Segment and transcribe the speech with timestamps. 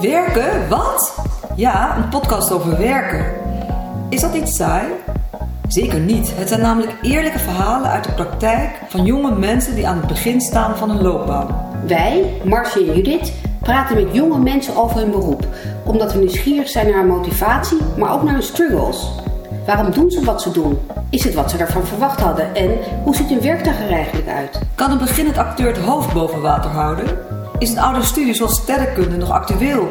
[0.00, 0.68] Werken?
[0.68, 1.14] Wat?
[1.54, 3.24] Ja, een podcast over werken.
[4.08, 4.86] Is dat iets saai?
[5.68, 6.32] Zeker niet.
[6.34, 10.40] Het zijn namelijk eerlijke verhalen uit de praktijk van jonge mensen die aan het begin
[10.40, 11.70] staan van hun loopbaan.
[11.86, 15.46] Wij, Marcie en Judith, praten met jonge mensen over hun beroep.
[15.84, 19.10] Omdat we nieuwsgierig zijn naar hun motivatie, maar ook naar hun struggles.
[19.66, 20.78] Waarom doen ze wat ze doen?
[21.10, 22.54] Is het wat ze ervan verwacht hadden?
[22.54, 22.70] En
[23.04, 24.58] hoe ziet hun werkdag er eigenlijk uit?
[24.74, 27.35] Kan een beginnend acteur het hoofd boven water houden?
[27.58, 29.88] Is een oude studie zoals sterrenkunde nog actueel?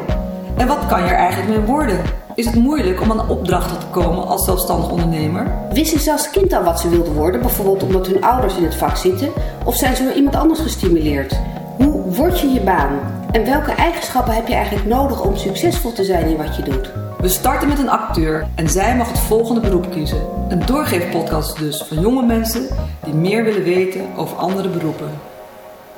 [0.56, 1.98] En wat kan je er eigenlijk mee worden?
[2.34, 5.52] Is het moeilijk om aan opdrachten te komen als zelfstandig ondernemer?
[5.72, 8.74] Wisten ze als kind al wat ze wilden worden, bijvoorbeeld omdat hun ouders in het
[8.74, 9.32] vak zitten?
[9.64, 11.40] Of zijn ze door iemand anders gestimuleerd?
[11.76, 12.98] Hoe word je je baan?
[13.32, 16.90] En welke eigenschappen heb je eigenlijk nodig om succesvol te zijn in wat je doet?
[17.18, 20.20] We starten met een acteur en zij mag het volgende beroep kiezen.
[20.48, 22.68] Een doorgeefpodcast dus van jonge mensen
[23.04, 25.10] die meer willen weten over andere beroepen.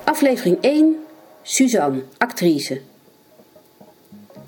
[0.04, 1.07] Aflevering 1.
[1.42, 2.80] Suzanne, actrice.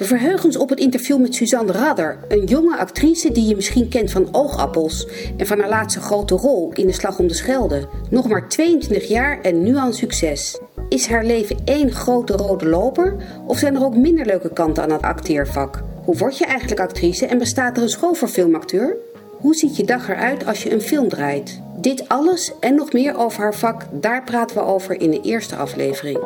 [0.00, 3.88] We verheugen ons op het interview met Suzanne Radder, een jonge actrice die je misschien
[3.88, 5.06] kent van Oogappels
[5.36, 7.88] en van haar laatste grote rol in De Slag om de Schelde.
[8.10, 10.58] Nog maar 22 jaar en nu al een succes.
[10.88, 14.92] Is haar leven één grote rode loper of zijn er ook minder leuke kanten aan
[14.92, 15.82] het acteervak?
[16.04, 18.96] Hoe word je eigenlijk actrice en bestaat er een school voor filmacteur?
[19.38, 21.60] Hoe ziet je dag eruit als je een film draait?
[21.76, 25.56] Dit alles en nog meer over haar vak, daar praten we over in de eerste
[25.56, 26.18] aflevering.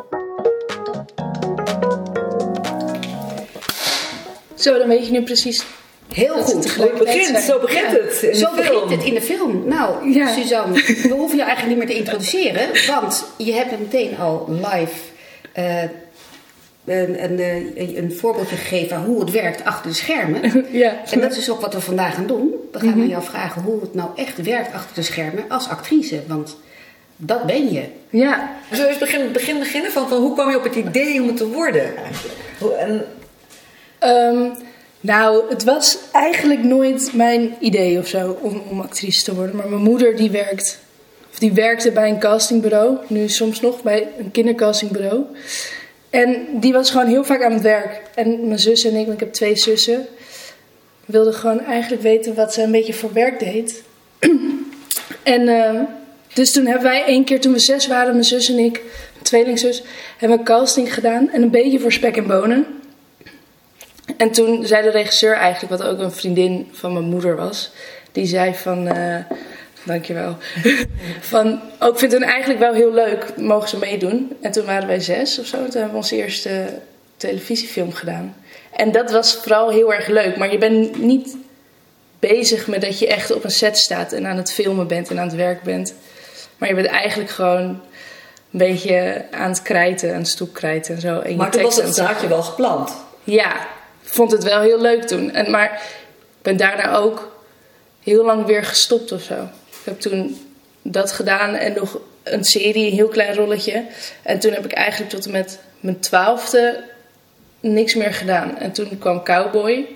[4.64, 5.64] Zo, dan weet je nu precies.
[6.12, 6.96] Heel Dat goed.
[6.98, 7.98] begint, zo begint Ja.
[8.02, 8.56] het in de Zo film.
[8.56, 9.62] begint het in de film.
[9.68, 10.32] Nou, Ja.
[10.32, 14.46] Suzanne, we hoeven je eigenlijk niet meer te introduceren, want je hebt het meteen al
[14.48, 14.94] live
[15.52, 15.82] eh,
[16.84, 20.40] een, een, eh, een voorbeeldje gegeven hoe het werkt achter de schermen.
[20.70, 20.96] Ja.
[21.10, 22.50] En dat is ook wat we vandaag gaan doen.
[22.72, 26.20] We gaan aan jou vragen hoe het nou echt werkt achter de schermen als actrice,
[26.26, 26.56] want
[27.16, 27.82] dat ben je.
[28.10, 28.50] Ja.
[28.70, 31.26] Zullen we eens begin, begin beginnen van, van hoe kwam je op het idee om
[31.26, 31.96] het te worden?
[31.96, 32.34] eigenlijk?
[32.58, 33.04] Hoe- En,
[34.04, 34.50] Ehm,
[35.00, 39.56] nou, het was eigenlijk nooit mijn idee of zo om, om actrice te worden.
[39.56, 40.78] Maar mijn moeder die werkt,
[41.32, 42.96] of die werkte bij een castingbureau.
[43.06, 45.22] Nu soms nog bij een kindercastingbureau.
[46.10, 48.02] En die was gewoon heel vaak aan het werk.
[48.14, 50.06] En mijn zus en ik, want ik heb twee zussen,
[51.04, 53.82] wilden gewoon eigenlijk weten wat ze een beetje voor werk deed.
[55.22, 55.82] en ehm,
[56.32, 58.72] dus toen hebben wij één keer, toen we zes waren, mijn zus en ik,
[59.12, 59.82] mijn tweelingzus,
[60.18, 61.30] hebben we casting gedaan.
[61.30, 62.82] En een beetje voor spek en bonen.
[64.16, 67.70] En toen zei de regisseur eigenlijk, wat ook een vriendin van mijn moeder was,
[68.12, 69.16] die zei van, eh,
[69.84, 70.36] dankjewel,
[71.20, 74.36] van, ook ik vind hun eigenlijk wel heel leuk, mogen ze meedoen.
[74.40, 76.80] En toen waren wij zes of zo, toen hebben we onze eerste
[77.16, 78.36] televisiefilm gedaan.
[78.72, 81.36] En dat was vooral heel erg leuk, maar je bent niet
[82.18, 85.18] bezig met dat je echt op een set staat en aan het filmen bent en
[85.18, 85.94] aan het werk bent.
[86.58, 87.80] Maar je bent eigenlijk gewoon een
[88.50, 91.20] beetje aan het krijten, aan het stoepkrijten en zo.
[91.20, 92.92] En je maar toen was het aan zaadje wel geplant.
[93.24, 93.66] ja,
[94.04, 95.30] vond het wel heel leuk toen.
[95.32, 95.72] En, maar
[96.36, 97.32] ik ben daarna ook
[98.02, 99.34] heel lang weer gestopt of zo.
[99.70, 100.38] Ik heb toen
[100.82, 103.84] dat gedaan en nog een serie, een heel klein rolletje.
[104.22, 106.82] En toen heb ik eigenlijk tot en met mijn twaalfde
[107.60, 108.58] niks meer gedaan.
[108.58, 109.86] En toen kwam Cowboy.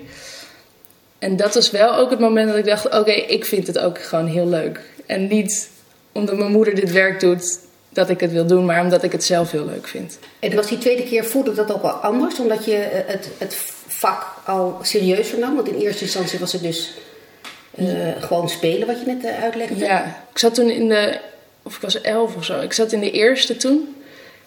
[1.18, 4.02] En dat was wel ook het moment dat ik dacht: oké, ik vind het ook
[4.02, 4.80] gewoon heel leuk.
[5.06, 5.70] En niet
[6.12, 7.58] omdat mijn moeder dit werk doet
[7.88, 10.18] dat ik het wil doen, maar omdat ik het zelf heel leuk vind.
[10.38, 13.54] En was die tweede keer voelde dat ook wel anders, omdat je eh, het, het
[13.98, 15.54] vak al serieuzer nam?
[15.54, 16.94] Want in eerste instantie was het dus
[17.74, 17.86] eh,
[18.18, 19.76] gewoon spelen wat je net eh, uitlegde.
[19.76, 21.18] Ja, ik zat toen in de,
[21.62, 22.60] of ik was elf of zo.
[22.60, 23.96] Ik zat in de eerste toen.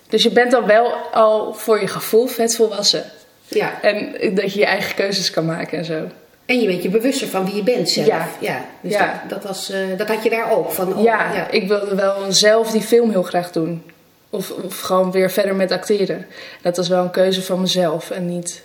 [0.09, 3.03] Dus je bent dan wel al voor je gevoel vet volwassen.
[3.47, 3.81] Ja.
[3.81, 6.07] En dat je je eigen keuzes kan maken en zo.
[6.45, 8.07] En je bent je bewuster van wie je bent zelf.
[8.39, 8.65] Ja.
[8.81, 9.23] Dus Ja.
[9.27, 10.95] Dat, dat, was, eh, dat had je daar ook van.
[10.95, 13.83] oh, ja, ik wilde wel zelf die film heel graag doen.
[14.29, 16.25] Of, of gewoon weer verder met acteren.
[16.61, 18.63] Dat was wel een keuze van mezelf en niet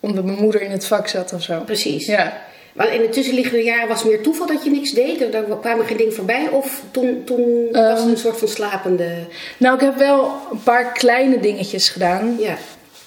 [0.00, 1.60] omdat mijn moeder in het vak zat of zo.
[1.60, 2.06] Precies.
[2.06, 2.46] Ja.
[2.72, 5.20] Maar in de tussenliggende jaren was het meer toeval dat je niks deed?
[5.20, 6.48] Er, er kwamen geen dingen voorbij?
[6.48, 8.08] Of toen, toen was het Ehm.
[8.08, 9.10] een soort van slapende...
[9.56, 12.36] Nou, ik heb wel een paar kleine dingetjes gedaan.
[12.38, 12.56] Ja.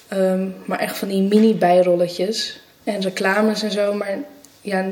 [0.08, 2.60] Ehm, maar echt van die mini-bijrolletjes.
[2.84, 3.94] En reclames en zo.
[3.94, 4.18] Maar
[4.60, 4.84] ja,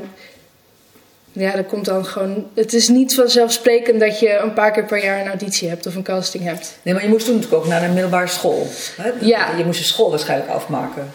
[1.31, 2.47] ja, dat komt dan gewoon...
[2.53, 5.95] Het is niet vanzelfsprekend dat je een paar keer per jaar een auditie hebt of
[5.95, 6.77] een casting hebt.
[6.81, 8.67] Nee, maar je moest toen natuurlijk ook naar een middelbare school.
[9.01, 9.11] Hè?
[9.19, 9.57] Ja.
[9.57, 11.11] Je moest je school waarschijnlijk afmaken.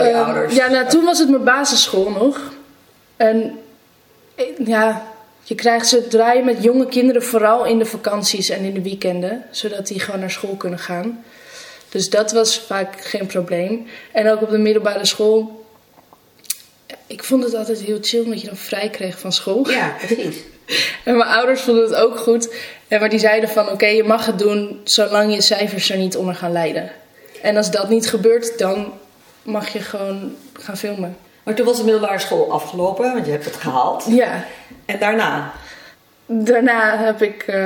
[0.00, 0.54] Voor je Ehm, ouders.
[0.54, 2.52] Ja, nou, toen was het mijn basisschool nog.
[3.16, 3.58] En
[4.34, 5.06] eh, ja,
[5.42, 9.44] je krijgt ze draaien met jonge kinderen vooral in de vakanties en in de weekenden.
[9.50, 11.24] Zodat die gewoon naar school kunnen gaan.
[11.88, 13.86] Dus dat was vaak geen probleem.
[14.12, 15.64] En ook op de middelbare school.
[17.06, 19.70] Ik vond het altijd heel chill dat je dan vrij kreeg van school.
[19.70, 20.36] Ja, precies.
[21.04, 22.54] En mijn ouders vonden het ook goed.
[22.88, 26.16] En maar die zeiden van oké, je mag het doen zolang je cijfers er niet
[26.16, 26.90] onder gaan leiden.
[27.42, 28.92] En als dat niet gebeurt, dan
[29.42, 31.16] mag je gewoon gaan filmen.
[31.42, 34.04] Maar toen was de middelbare school afgelopen, want je hebt het gehaald.
[34.08, 34.44] Ja,
[34.84, 35.52] En daarna?
[36.26, 37.56] daarna heb ik eh,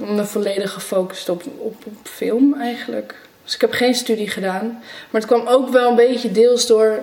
[0.00, 3.14] me volledig gefocust op, op, op film eigenlijk.
[3.44, 4.66] Dus ik heb geen studie gedaan.
[5.10, 6.98] Maar het kwam ook wel een beetje deels door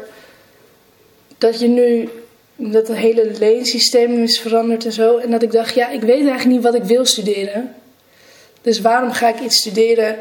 [1.38, 2.10] dat je nu
[2.56, 5.18] dat het hele leensysteem is veranderd en zo.
[5.18, 7.76] En dat ik dacht, ja, ik weet eigenlijk niet wat ik wil studeren.
[8.62, 10.16] Dus waarom ga ik iets studeren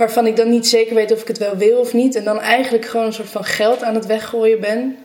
[0.00, 2.14] waarvan ik dan niet zeker weet of ik het wel wil of niet.
[2.14, 4.96] En dan eigenlijk gewoon een soort van geld aan het weggooien ben.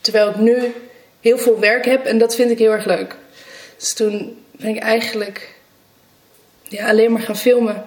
[0.00, 0.72] Terwijl ik nu
[1.20, 3.16] heel veel werk heb en dat vind ik heel erg leuk.
[3.76, 5.54] Dus toen ben ik eigenlijk
[6.62, 7.84] ja, alleen maar gaan filmen.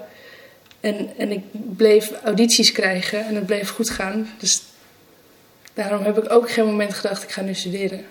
[0.79, 1.44] En, en ik
[1.77, 4.29] bleef audities krijgen en het bleef goed gaan.
[4.39, 4.63] Dus
[5.73, 8.06] daarom heb ik ook geen moment gedacht, ik ga nu studeren.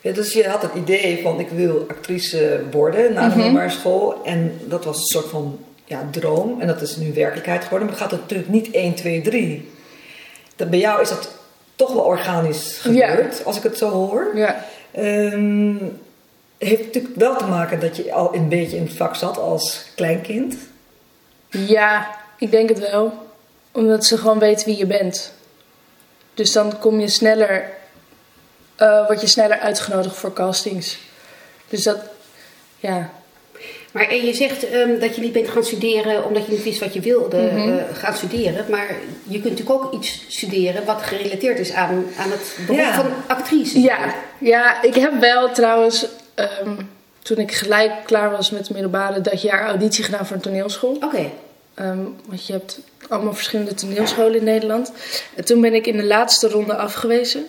[0.00, 3.36] Ja, dus je had het idee van ik wil actrice worden na de Mhm.
[3.36, 4.24] middelbare school.
[4.24, 5.58] En dat was een soort van
[5.90, 6.60] ja, droom.
[6.60, 7.88] En dat is nu werkelijkheid geworden.
[7.88, 9.70] Maar het gaat natuurlijk niet 1, 2, 3.
[10.56, 11.28] Dat, bij jou is dat
[11.76, 14.30] toch wel organisch gebeurd, als ik het zo hoor.
[14.34, 15.76] Ja, Ehm,
[16.58, 19.84] heeft natuurlijk wel te maken dat je al een beetje in het vak zat als
[19.94, 20.56] kleinkind.
[21.50, 23.28] ja ik denk het wel.
[23.72, 25.32] Omdat ze gewoon weten wie je bent.
[26.34, 27.70] Dus dan kom je sneller,
[28.76, 30.98] eh, word je sneller uitgenodigd voor castings.
[31.68, 31.98] Dus dat,
[32.76, 33.10] ja,
[33.92, 36.80] Maar en je zegt ehm, dat je niet bent gaan studeren omdat je niet wist
[36.80, 38.64] wat je wilde eh, gaan studeren.
[38.68, 38.86] Maar
[39.22, 42.94] je kunt natuurlijk ook iets studeren wat gerelateerd is aan, aan het beroep Ja.
[42.94, 43.80] van actrice.
[43.80, 46.74] Ja, ja, ik heb wel trouwens, ehm,
[47.22, 50.96] toen ik gelijk klaar was met de middelbare, dat jaar auditie gedaan voor een toneelschool.
[51.00, 51.30] Oké.
[51.74, 52.78] Ehm, want je hebt
[53.08, 54.92] allemaal verschillende toneelscholen in Nederland.
[55.34, 57.46] En toen ben ik in de laatste ronde afgewezen.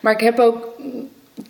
[0.00, 0.68] Maar ik heb ook,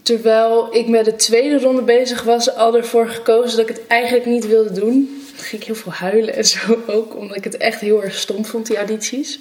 [0.02, 4.26] terwijl ik met de tweede ronde bezig was, al ervoor gekozen dat ik het eigenlijk
[4.26, 5.22] niet wilde doen.
[5.36, 8.14] Toen ging ik heel veel huilen en zo ook, omdat ik het echt heel erg
[8.14, 9.40] stom vond, die audities.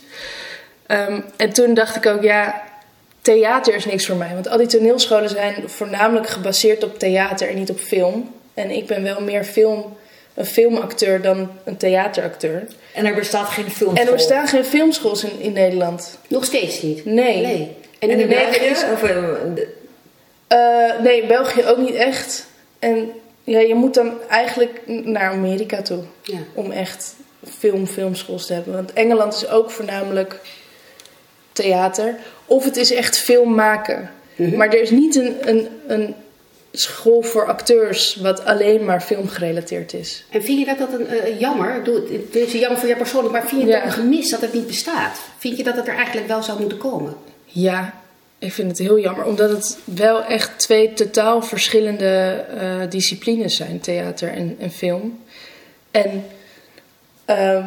[0.86, 2.63] Ehm, en toen dacht ik ook, ja,
[3.22, 4.34] theater is niks voor mij.
[4.34, 8.34] Want al die toneelscholen zijn voornamelijk gebaseerd op theater en niet op film.
[8.54, 9.98] En ik ben wel meer film,
[10.34, 12.68] een filmacteur dan een theateracteur.
[12.94, 13.95] En er bestaat geen film.
[13.95, 16.18] En er bestaan geen filmschools in, in Nederland.
[16.28, 17.06] Nog steeds niet?
[17.06, 17.42] Nee.
[17.42, 17.75] Nee.
[18.00, 18.69] En En in in België?
[18.94, 19.18] Of, eh,
[20.50, 22.48] Eh, nee, België ook niet echt.
[22.80, 23.10] En
[23.44, 26.04] ja, je moet dan eigenlijk naar Amerika toe.
[26.22, 26.38] Ja.
[26.54, 27.16] om echt
[27.57, 28.74] film, filmschools te hebben.
[28.74, 30.40] Want Engeland is ook voornamelijk
[31.51, 32.16] theater.
[32.46, 34.12] Of het is echt film maken.
[34.36, 34.57] Mhm.
[34.57, 36.16] Maar er is niet een, een, een
[36.72, 40.25] school voor acteurs wat alleen maar filmgerelateerd is.
[40.30, 41.75] En vind je dat dat een eh, jammer?
[41.75, 43.74] Ik bedoel, Het is jammer voor jou persoonlijk, maar vind je Ja.
[43.75, 45.18] dat een gemis dat het niet bestaat?
[45.38, 47.16] Vind je dat het er eigenlijk wel zou moeten komen?
[47.45, 47.99] Ja,
[48.39, 49.25] ik vind het heel jammer.
[49.25, 53.80] Omdat het wel echt twee totaal verschillende eh, disciplines zijn.
[53.80, 55.24] Theater en, en film.
[55.91, 56.25] En
[57.25, 57.65] ehm,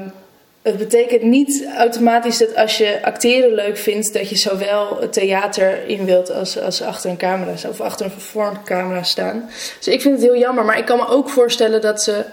[0.63, 4.13] het betekent niet automatisch dat als je acteren leuk vindt...
[4.13, 7.53] dat je zowel het theater in wilt als, als achter een camera.
[7.69, 9.51] Of achter een een camera staan.
[9.79, 10.65] Dus ik vind het heel jammer.
[10.65, 12.25] Maar ik kan me ook voorstellen dat ze...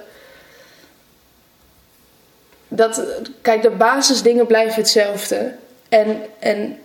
[2.68, 3.04] Dat,
[3.42, 5.56] kijk, de basisdingen blijven hetzelfde.
[5.90, 6.78] En, en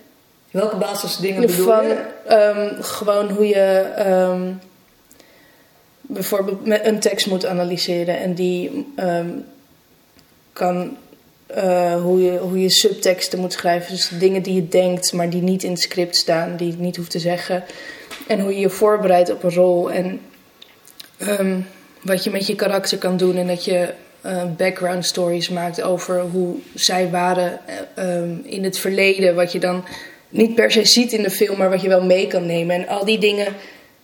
[0.55, 2.05] welke basisdingen bedoel van je?
[2.27, 4.51] ehm, gewoon hoe je ehm,
[6.01, 9.29] bijvoorbeeld met een tekst moet analyseren en die ehm,
[10.53, 10.97] kan
[11.45, 13.91] eh, hoe, je, hoe je subteksten moet schrijven.
[13.91, 16.95] Dus dingen die je denkt, maar die niet in het script staan, die je niet
[16.95, 17.63] hoeft te zeggen.
[18.27, 20.21] En hoe je je voorbereidt op een rol en
[22.01, 26.19] wat je met je karakter kan doen en dat je eh, background stories maakt over
[26.19, 27.59] hoe zij waren
[27.93, 29.83] eh, in het verleden, wat je dan
[30.37, 32.75] niet per se ziet in de film, maar wat je wel mee kan nemen.
[32.75, 33.47] En al die dingen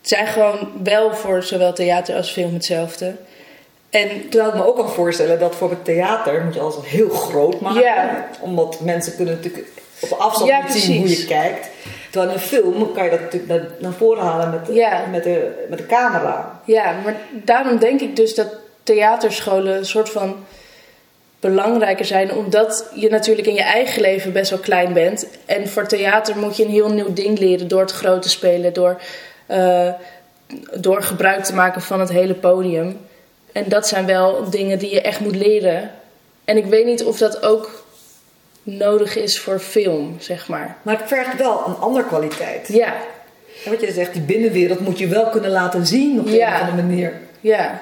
[0.02, 3.16] zijn gewoon wel voor zowel theater als film hetzelfde.
[3.90, 7.10] En Terwijl ik me ook kan voorstellen dat voor het theater moet je alles heel
[7.10, 7.82] groot maken.
[7.82, 8.28] Ja.
[8.40, 9.68] Omdat mensen kunnen natuurlijk
[10.00, 11.68] op afstand Ja, niet zien hoe je kijkt.
[12.10, 15.06] Terwijl in een film kan je dat natuurlijk naar, naar voren halen met, de- Ja.
[15.12, 16.62] met, de, met de camera.
[16.66, 18.48] Ja, maar daarom denk ik dus dat
[18.84, 20.36] theaterscholen een soort van
[21.42, 25.28] belangrijker zijn, omdat je natuurlijk in je eigen leven best wel klein bent.
[25.46, 28.74] En voor theater moet je een heel nieuw ding leren door het groot te spelen,
[28.74, 29.02] door,
[29.46, 29.90] eh,
[30.74, 33.00] door gebruik te maken van het hele podium.
[33.52, 35.92] En dat zijn wel dingen die je echt moet leren.
[36.46, 37.84] En ik weet niet of dat ook
[38.64, 40.76] nodig is voor film, zeg maar.
[40.82, 42.68] Maar het vergt wel een andere kwaliteit.
[42.68, 42.94] Ja,
[43.66, 46.48] En wat je zegt, die binnenwereld moet je wel kunnen laten zien op de Ja.
[46.56, 47.14] een of andere manier.
[47.40, 47.82] ja,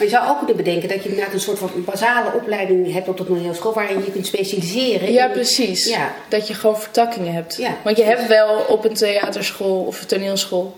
[0.00, 3.08] Maar je zou ook kunnen bedenken dat je inderdaad een soort van basale opleiding hebt
[3.08, 5.12] op de toneelschool waarin je kunt specialiseren.
[5.12, 5.84] Ja, in- precies.
[5.84, 6.12] Ja.
[6.28, 7.56] Dat je gewoon vertakkingen hebt.
[7.56, 10.76] Ja, Want je hebt wel op een theaterschool of een toneelschool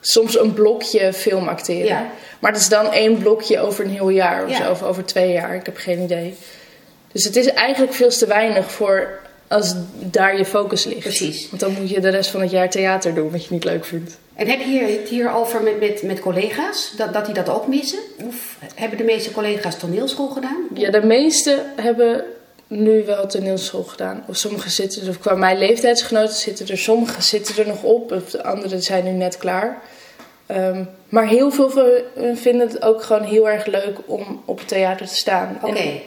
[0.00, 1.86] soms een blokje film acteren.
[1.86, 2.06] Ja.
[2.38, 5.32] Maar het is dan één blokje over een heel jaar of zo, of over twee
[5.32, 5.54] jaar.
[5.54, 6.34] Ik heb geen idee.
[7.12, 9.18] Dus het is eigenlijk veel te weinig voor
[9.50, 9.74] als
[10.10, 11.00] daar je focus ligt.
[11.00, 11.48] Precies.
[11.48, 13.84] Want dan moet je de rest van het jaar theater doen, wat je niet leuk
[13.84, 14.18] vindt.
[14.34, 17.98] En heb je het hierover met, met, met collega's, dat, dat die dat ook missen?
[18.26, 20.66] Of hebben de meeste collega's toneelschool gedaan?
[20.74, 22.24] Ja, de meeste hebben
[22.66, 24.24] nu wel toneelschool gedaan.
[24.26, 28.30] Of sommigen zitten er, qua mijn leeftijdsgenoten zitten er, sommigen zitten er nog op, of
[28.30, 29.82] de anderen zijn nu net klaar.
[30.46, 31.70] Ehm, maar heel veel
[32.34, 35.58] vinden het ook gewoon heel erg leuk om op het theater te staan.
[35.62, 36.00] Oké.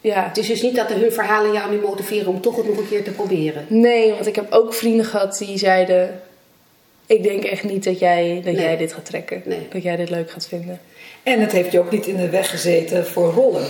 [0.00, 0.24] Ja.
[0.28, 2.76] Het is dus niet dat de hun verhalen jou nu motiveren om toch het nog
[2.76, 3.66] een keer te proberen.
[3.68, 6.20] Nee, want ik heb ook vrienden gehad die zeiden...
[7.06, 8.62] Ik denk echt niet dat jij, dat Nee.
[8.62, 9.42] jij dit gaat trekken.
[9.44, 9.66] Nee.
[9.72, 10.80] Dat jij dit leuk gaat vinden.
[11.22, 13.64] En het heeft je ook niet in de weg gezeten voor rollen.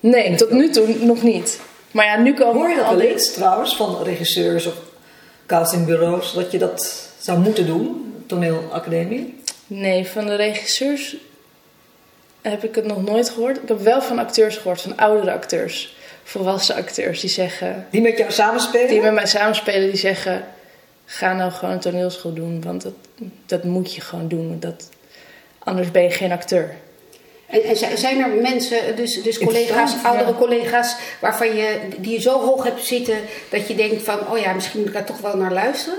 [0.00, 1.60] Nee, tot nu toe nog niet.
[1.90, 4.74] Maar ja, nu komen Hoor je dat al wel eens trouwens van regisseurs of
[5.46, 9.34] castingbureaus dat je dat zou moeten doen, toneelacademie?
[9.66, 11.16] Nee, van de regisseurs
[12.42, 13.56] heb ik het nog nooit gehoord.
[13.62, 15.96] Ik heb wel van acteurs gehoord, van oudere acteurs.
[16.24, 17.86] Volwassen acteurs die zeggen...
[17.90, 18.88] Die met jou samenspelen?
[18.88, 20.44] Die met mij samenspelen, die zeggen...
[21.04, 22.92] Ga nou gewoon een toneelschool doen, want dat,
[23.46, 24.56] dat moet je gewoon doen.
[24.60, 24.88] Dat,
[25.58, 26.74] anders ben je geen acteur.
[27.46, 30.08] En, en zi- zijn er mensen, dus, dus collega's, ja.
[30.08, 33.16] oudere collega's, waarvan je, die je zo hoog hebt zitten
[33.48, 35.98] dat je denkt van, oh ja, misschien moet ik daar toch wel naar luisteren?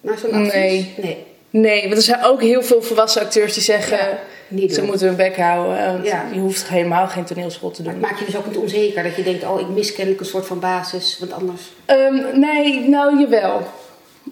[0.00, 0.52] Naar zo'n advies?
[0.52, 0.94] Nee.
[0.96, 1.26] Nee.
[1.52, 3.98] Nee, want er zijn ook heel veel volwassen acteurs die zeggen...
[3.98, 4.18] Ja,
[4.48, 6.04] niet ze moeten hun bek houden.
[6.04, 6.24] Ja.
[6.32, 8.02] Je hoeft helemaal geen toneelschool te Maar doen.
[8.02, 10.26] het maakt je dus ook niet onzeker dat je denkt, oh, ik mis kennelijk een
[10.26, 11.62] soort van basis, want anders...
[11.84, 13.62] Ehm, nee, nou jawel.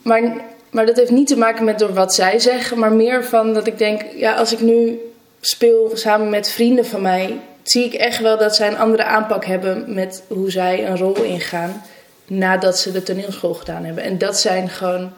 [0.02, 0.22] Maar,
[0.70, 3.66] maar dat heeft niet te maken met door wat zij zeggen, maar meer van dat
[3.66, 4.98] ik denk, ja, als ik nu
[5.40, 9.44] speel samen met vrienden van mij, zie ik echt wel dat zij een andere aanpak
[9.44, 11.82] hebben met hoe zij een rol ingaan
[12.26, 14.04] nadat ze de toneelschool gedaan hebben.
[14.04, 15.12] En dat zijn gewoon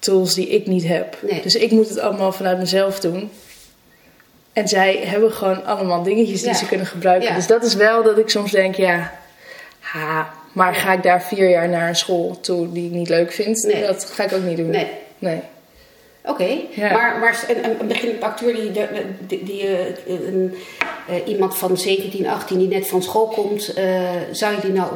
[0.00, 1.16] tools die ik niet heb.
[1.30, 1.42] Nee.
[1.42, 3.30] Dus ik moet het allemaal vanuit mezelf doen.
[4.52, 6.56] En zij hebben gewoon allemaal dingetjes die Ja.
[6.56, 7.28] ze kunnen gebruiken.
[7.28, 7.34] Ja.
[7.34, 9.12] Dus dat is wel dat ik soms denk, ja,
[9.80, 13.32] ha, maar ga ik daar vier jaar naar een school toe die ik niet leuk
[13.32, 13.62] vind?
[13.72, 13.86] Nee.
[13.86, 14.70] Dat ga ik ook niet doen.
[14.70, 14.86] Nee.
[15.18, 15.40] Nee.
[16.24, 16.92] Oké, Ja.
[16.92, 18.70] maar, maar een, een beginnend acteur die,
[19.26, 20.54] die, die, eh, een,
[21.08, 23.84] eh, iemand van 17, 18 die net van school komt, eh,
[24.30, 24.92] zou je die nou,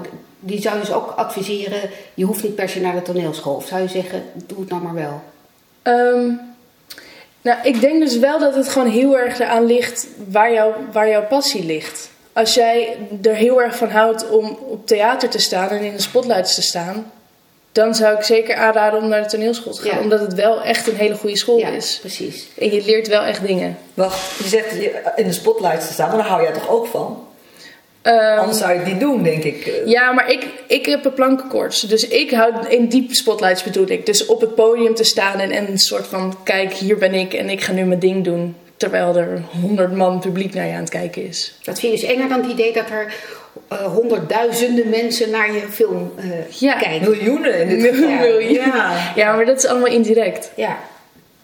[0.47, 1.81] die zou je dus ook adviseren,
[2.15, 3.55] je hoeft niet per se naar de toneelschool.
[3.55, 5.23] Of zou je zeggen, doe het nou maar wel.
[5.83, 6.31] Ehm,
[7.43, 11.09] nou, ik denk dus wel dat het gewoon heel erg eraan ligt waar, jouw waar
[11.09, 12.11] jouw passie ligt.
[12.33, 16.03] Als jij er heel erg van houdt om op theater te staan en in de
[16.03, 17.13] spotlights te staan,
[17.73, 19.97] dan zou ik zeker aanraden om naar de toneelschool te gaan.
[19.97, 20.03] Ja.
[20.03, 21.99] Omdat het wel echt een hele goede school Ja, is.
[22.01, 22.49] precies.
[22.59, 23.79] En je leert wel echt dingen.
[23.95, 26.87] Wacht, je zegt je in de spotlights te staan, maar daar hou jij toch ook
[26.87, 27.27] van?
[28.05, 29.83] Ehm, Anders zou je het niet doen, denk ik.
[29.85, 31.81] Ja, maar ik, ik heb een plankenkoorts.
[31.81, 34.07] Dus ik hou in diepe spotlights bedoel ik.
[34.07, 36.37] Dus op het podium te staan en, en een soort van...
[36.45, 38.57] Kijk, hier ben ik en ik ga nu mijn ding doen.
[38.77, 41.55] Terwijl er honderd man publiek naar je aan het kijken is.
[41.63, 43.15] Dat vind je dus enger dan het idee dat er
[43.69, 46.25] eh, honderdduizenden mensen naar je film eh,
[46.61, 46.75] Ja.
[46.79, 47.11] kijken.
[47.11, 48.11] Miljoenen in dit geval.
[48.29, 48.53] miljoen.
[48.53, 49.13] Ja.
[49.17, 50.51] Ja, maar dat is allemaal indirect.
[50.57, 50.79] Ja,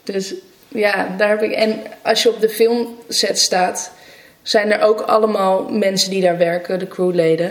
[0.05, 0.35] Dus
[0.69, 1.53] ja, daar heb ik...
[1.53, 3.93] En als je op de filmset staat...
[4.43, 6.79] zijn er ook allemaal mensen die daar werken.
[6.79, 7.49] De crewleden.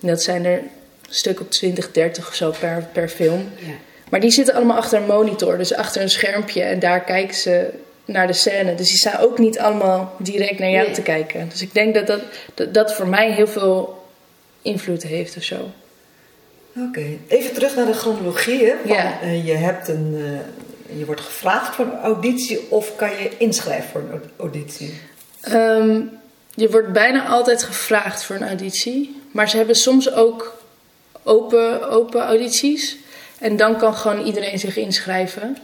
[0.00, 0.68] En dat zijn er een
[1.08, 3.48] stuk op 20, 30 of zo per, per film.
[3.58, 3.72] ja.
[4.10, 6.62] Maar die zitten allemaal achter een monitor, dus achter een schermpje.
[6.62, 7.68] En daar kijken ze
[8.04, 8.74] naar de scène.
[8.74, 10.94] Dus die staan ook niet allemaal direct naar jou Nee.
[10.94, 11.48] te kijken.
[11.48, 12.20] Dus ik denk dat dat,
[12.54, 14.04] dat dat voor mij heel veel
[14.62, 15.70] invloed heeft of zo.
[16.88, 18.64] Oké, even terug naar de chronologie.
[18.64, 18.74] Hè?
[18.94, 19.20] Ja.
[19.22, 20.14] eh, je, hebt een,
[20.90, 24.94] eh, je wordt gevraagd voor een auditie of kan je inschrijven voor een auditie?
[25.44, 26.00] Ehm,
[26.54, 29.22] je wordt bijna altijd gevraagd voor een auditie.
[29.30, 30.62] Maar ze hebben soms ook
[31.22, 32.96] open, open audities.
[33.38, 35.56] En dan kan gewoon iedereen zich inschrijven.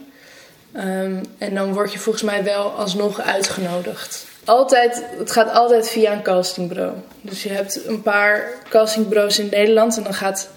[0.71, 4.25] Ehm, en dan word je volgens mij wel alsnog uitgenodigd.
[4.45, 6.93] Altijd, het gaat altijd via een castingbureau.
[7.21, 9.97] Dus je hebt een paar castingbureaus in Nederland.
[9.97, 10.49] En dan gaat,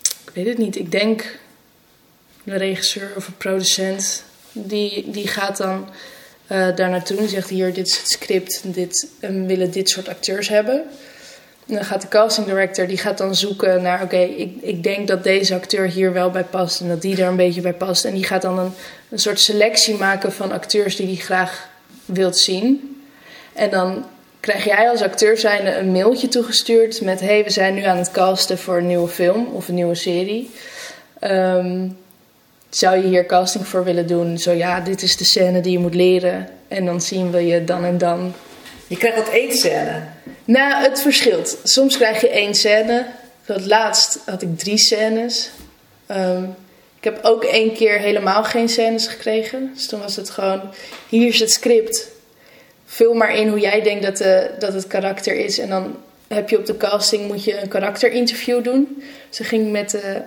[0.00, 1.38] ik weet het niet, ik denk
[2.44, 4.24] een regisseur of een producent.
[4.52, 5.88] Die, die gaat dan
[6.50, 9.88] eh, daar naartoe en zegt: Hier, dit is het script, dit, en we willen dit
[9.88, 10.82] soort acteurs hebben.
[11.66, 15.08] En dan gaat de casting director die gaat dan zoeken naar: Oké, ik, ik denk
[15.08, 18.04] dat deze acteur hier wel bij past en dat die er een beetje bij past.
[18.04, 18.72] En die gaat dan een,
[19.08, 21.68] een soort selectie maken van acteurs die hij graag
[22.04, 23.00] wilt zien.
[23.52, 24.06] En dan
[24.40, 28.10] krijg jij als acteur zijnde een mailtje toegestuurd met: Hey, we zijn nu aan het
[28.10, 30.50] casten voor een nieuwe film of een nieuwe serie.
[31.18, 31.88] Ehm,
[32.70, 34.38] zou je hier casting voor willen doen?
[34.38, 36.48] Zo ja, dit is de scène die je moet leren.
[36.68, 38.34] En dan zien we je dan en dan.
[38.86, 40.02] Je krijgt dat één scène.
[40.44, 41.58] Nou, het verschilt.
[41.62, 43.06] Soms krijg je één scène.
[43.44, 45.50] Het laatst had ik drie scènes.
[46.06, 46.44] Ehm,
[46.98, 49.70] ik heb ook één keer helemaal geen scènes gekregen.
[49.74, 50.60] Dus toen was het gewoon:
[51.08, 52.08] hier is het script.
[52.86, 55.58] Vul maar in hoe jij denkt dat, de, dat het karakter is.
[55.58, 55.96] En dan
[56.28, 59.02] heb je op de casting moet je een karakterinterview doen.
[59.28, 60.22] Ze ging met de,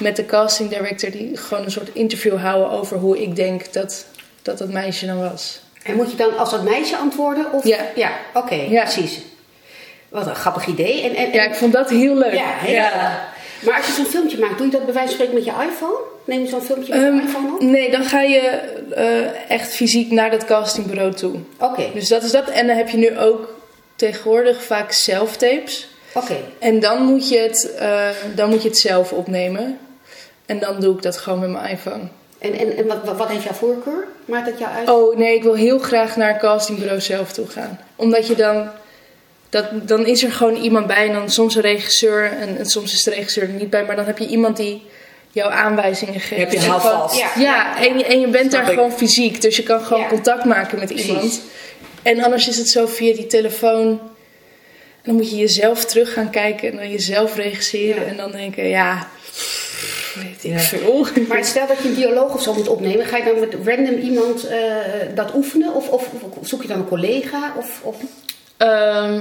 [0.00, 4.06] met de casting director die gewoon een soort interview houden over hoe ik denk dat
[4.42, 5.60] dat, dat meisje dan was.
[5.82, 7.52] En moet je dan als dat meisje antwoorden?
[7.52, 7.64] Of?
[7.64, 7.78] Ja.
[7.94, 8.82] Ja, oké, Ja.
[8.82, 9.20] precies.
[10.08, 11.02] Wat een grappig idee.
[11.02, 12.32] En, en, en- Ja, ik vond dat heel leuk.
[12.32, 12.80] Ja, heel
[13.60, 15.64] Maar als je zo'n filmpje maakt, doe je dat bij wijze van spreken met je
[15.70, 15.98] iPhone?
[16.24, 17.60] Neem je zo'n filmpje met Ehm, je iPhone op?
[17.60, 18.40] nee, dan ga je
[18.94, 21.34] eh, echt fysiek naar dat castingbureau toe.
[21.60, 22.48] Oké, Dus dat is dat.
[22.50, 23.54] En dan heb je nu ook
[23.96, 25.88] tegenwoordig vaak self-tapes.
[26.14, 26.36] oké.
[26.58, 29.78] En dan moet, je het, eh, dan moet je het zelf opnemen.
[30.46, 32.02] En dan doe ik dat gewoon met mijn iPhone.
[32.38, 34.06] En, en, en wat, wat, heeft jouw voorkeur?
[34.24, 34.90] Maakt dat jou uit?
[34.90, 37.80] Oh nee, ik wil heel graag naar het castingbureau zelf toe gaan.
[37.96, 38.68] Omdat je dan...
[39.48, 42.24] Dat, dan is er gewoon iemand bij en dan soms een regisseur.
[42.32, 43.84] En, en soms is de regisseur er niet bij.
[43.84, 44.82] Maar dan heb je iemand die
[45.30, 46.40] jou aanwijzingen geeft.
[46.40, 47.18] Heb je Dus hou gewoon- vast.
[47.18, 47.30] Ja.
[47.38, 48.78] Ja, en je, en je bent Snap daar ik.
[48.78, 49.40] gewoon fysiek.
[49.40, 50.08] Dus je kan gewoon Ja.
[50.08, 51.06] contact maken met Precies.
[51.08, 51.40] iemand.
[52.02, 53.86] En anders is het zo via die telefoon.
[53.88, 58.02] En dan moet je jezelf terug gaan kijken en dan jezelf regisseren.
[58.02, 58.08] Ja.
[58.10, 59.08] En dan denken, ja,
[60.46, 60.58] ik Ja.
[60.58, 61.06] veel.
[61.28, 63.94] Maar stel dat je een dialoog of zo moet opnemen, ga je dan met random
[63.94, 64.58] iemand eh,
[65.14, 65.74] dat oefenen?
[65.74, 67.54] Of, of, of zoek je dan een collega?
[67.58, 67.96] Of, of...
[68.56, 69.20] Ehm,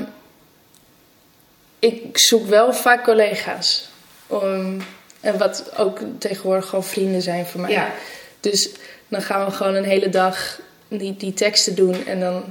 [1.79, 3.89] ik zoek wel vaak collega's.
[4.29, 4.79] Ehm,
[5.21, 7.71] en wat ook tegenwoordig gewoon vrienden zijn voor mij.
[7.71, 7.91] Ja.
[8.39, 8.69] Dus
[9.07, 12.05] dan gaan we gewoon een hele dag die, die teksten doen.
[12.05, 12.43] En dan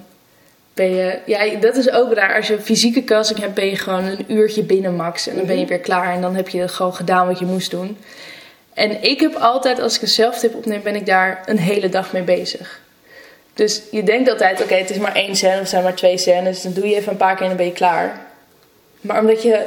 [0.74, 1.18] ben je...
[1.26, 2.36] Ja, dat is ook raar.
[2.36, 5.26] Als je een fysieke casting hebt, ben je gewoon een uurtje binnen max.
[5.26, 6.14] En dan ben je weer klaar.
[6.14, 7.96] En dan heb je gewoon gedaan wat je moest doen.
[8.74, 12.12] En ik heb altijd, als ik een zelftip opneem, ben ik daar een hele dag
[12.12, 12.80] mee bezig.
[13.54, 16.18] Dus je denkt altijd, oké, het is maar één scène of het zijn maar twee
[16.18, 16.62] scènes.
[16.62, 18.20] Dan doe je even een paar keer en dan ben je klaar.
[19.00, 19.64] Maar omdat je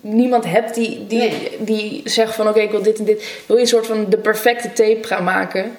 [0.00, 1.50] niemand hebt die, die, Nee.
[1.58, 3.24] die zegt van oké, ik wil dit en dit.
[3.46, 5.76] Wil je een soort van de perfecte tape gaan maken.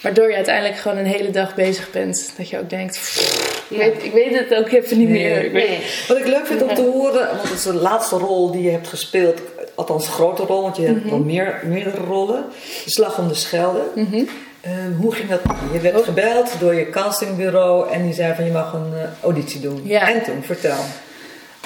[0.00, 2.32] Waardoor je uiteindelijk gewoon een hele dag bezig bent.
[2.36, 5.22] Dat je ook denkt, pff, ik, weet, ik weet het ook even niet Nee.
[5.22, 5.44] meer.
[5.44, 5.80] Ik weet- Nee.
[6.08, 8.70] Wat ik leuk vind om te horen, want het is de laatste rol die je
[8.70, 9.40] hebt gespeeld,
[9.76, 12.44] althans een grote rol, want je hebt wel meer, meerdere rollen.
[12.84, 13.82] De Slag om de Schelde.
[13.94, 14.24] Mhm.
[14.60, 15.40] Ehm, hoe ging dat?
[15.72, 19.60] Je werd gebeld door je castingbureau en die zei van je mag een eh, auditie
[19.60, 19.80] doen.
[19.84, 20.10] Ja.
[20.10, 20.78] En toen, vertel.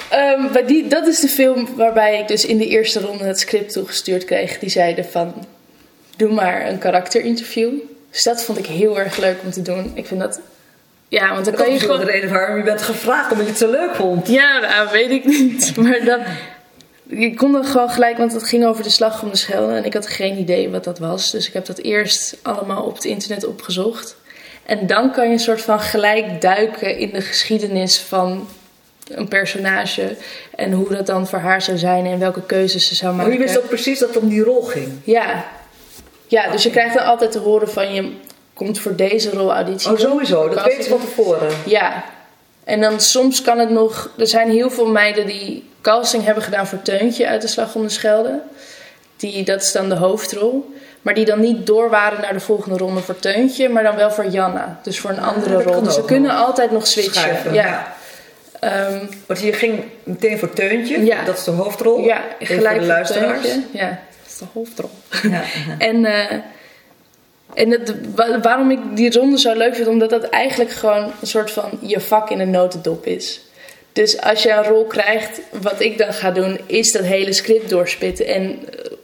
[0.09, 3.39] Ehm, maar die, dat is de film waarbij ik dus in de eerste ronde het
[3.39, 4.59] script toegestuurd kreeg.
[4.59, 5.33] Die zeiden van,
[6.15, 7.71] doe maar een karakterinterview.
[8.11, 9.91] Dus dat vond ik heel erg leuk om te doen.
[9.93, 10.39] Ik vind dat...
[11.07, 13.51] Ja, want dan Dat kan je gewoon de reden waarom je bent gevraagd, omdat je
[13.51, 14.27] het zo leuk vond.
[14.27, 15.73] Ja, nou, weet ik niet.
[15.77, 16.19] Maar dan...
[17.11, 19.73] Ik kon dan gewoon gelijk, want het ging over de slag om de Schelde.
[19.73, 21.31] En ik had geen idee wat dat was.
[21.31, 24.15] Dus ik heb dat eerst allemaal op het internet opgezocht.
[24.65, 28.47] En dan kan je een soort van gelijk duiken in de geschiedenis van
[29.07, 30.15] een personage.
[30.55, 33.39] En hoe dat dan voor haar zou zijn en welke keuzes ze zou Maar maken.
[33.39, 34.87] je wist ook precies dat het om die rol ging.
[35.03, 35.45] Ja.
[36.27, 38.11] Ja, dus je krijgt dan altijd te horen van je
[38.53, 40.49] komt voor deze rol auditie Oh, sowieso.
[40.49, 41.49] Dat weet je van tevoren.
[41.65, 42.05] Ja.
[42.63, 44.09] En dan soms kan het nog...
[44.17, 47.81] Er zijn heel veel meiden die casting hebben gedaan voor Teuntje uit de Slag om
[47.81, 48.39] de Schelde.
[49.17, 50.73] Die, dat is dan de hoofdrol.
[51.01, 54.11] Maar die dan niet door waren naar de volgende ronde voor Teuntje, maar dan wel
[54.11, 54.79] voor Janna.
[54.83, 55.81] Dus voor een andere dat rol.
[55.81, 56.45] Dus ze kunnen nog.
[56.45, 57.13] altijd nog switchen.
[57.13, 57.93] Schuiven, ja.
[58.59, 61.05] Ehm, Want je ging meteen voor Teuntje.
[61.05, 61.23] Ja.
[61.23, 61.99] Dat is de hoofdrol.
[62.03, 63.41] ja, Even gelijk voor de voor luisteraars.
[63.41, 63.61] Teuntje.
[63.77, 64.89] Ja, dat is de hoofdrol.
[65.31, 65.41] Ja.
[65.87, 66.31] En, eh,
[67.53, 71.27] en het, wa- waarom ik die ronde zo leuk vind, omdat dat eigenlijk gewoon een
[71.27, 73.41] soort van je vak in een notendop is.
[73.93, 77.69] Dus als je een rol krijgt, wat ik dan ga doen, is dat hele script
[77.69, 78.59] doorspitten en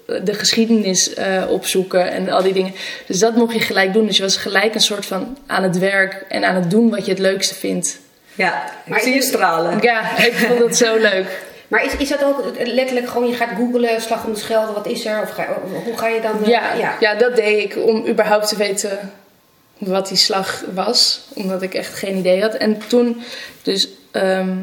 [0.07, 2.73] eh, de geschiedenis eh, opzoeken en al die dingen.
[3.07, 4.05] Dus dat mocht je gelijk doen.
[4.05, 7.05] Dus je was gelijk een soort van aan het werk en aan het doen wat
[7.05, 7.99] je het leukste vindt.
[8.35, 9.77] Ja, ik Maar zie je stralen.
[9.81, 11.25] Ja, ik vond dat zo leuk.
[11.67, 14.87] Maar is, is dat ook letterlijk gewoon, je gaat googlen, slag om de schelde, wat
[14.87, 15.21] is er?
[15.21, 15.47] Of ga,
[15.85, 16.43] hoe ga je dan...
[16.43, 17.15] eh, Ja, ja.
[17.15, 19.11] dat deed ik om überhaupt te weten
[19.77, 21.21] wat die slag was.
[21.33, 22.53] Omdat ik echt geen idee had.
[22.53, 23.21] En toen,
[23.61, 23.87] dus
[24.21, 24.55] ehm,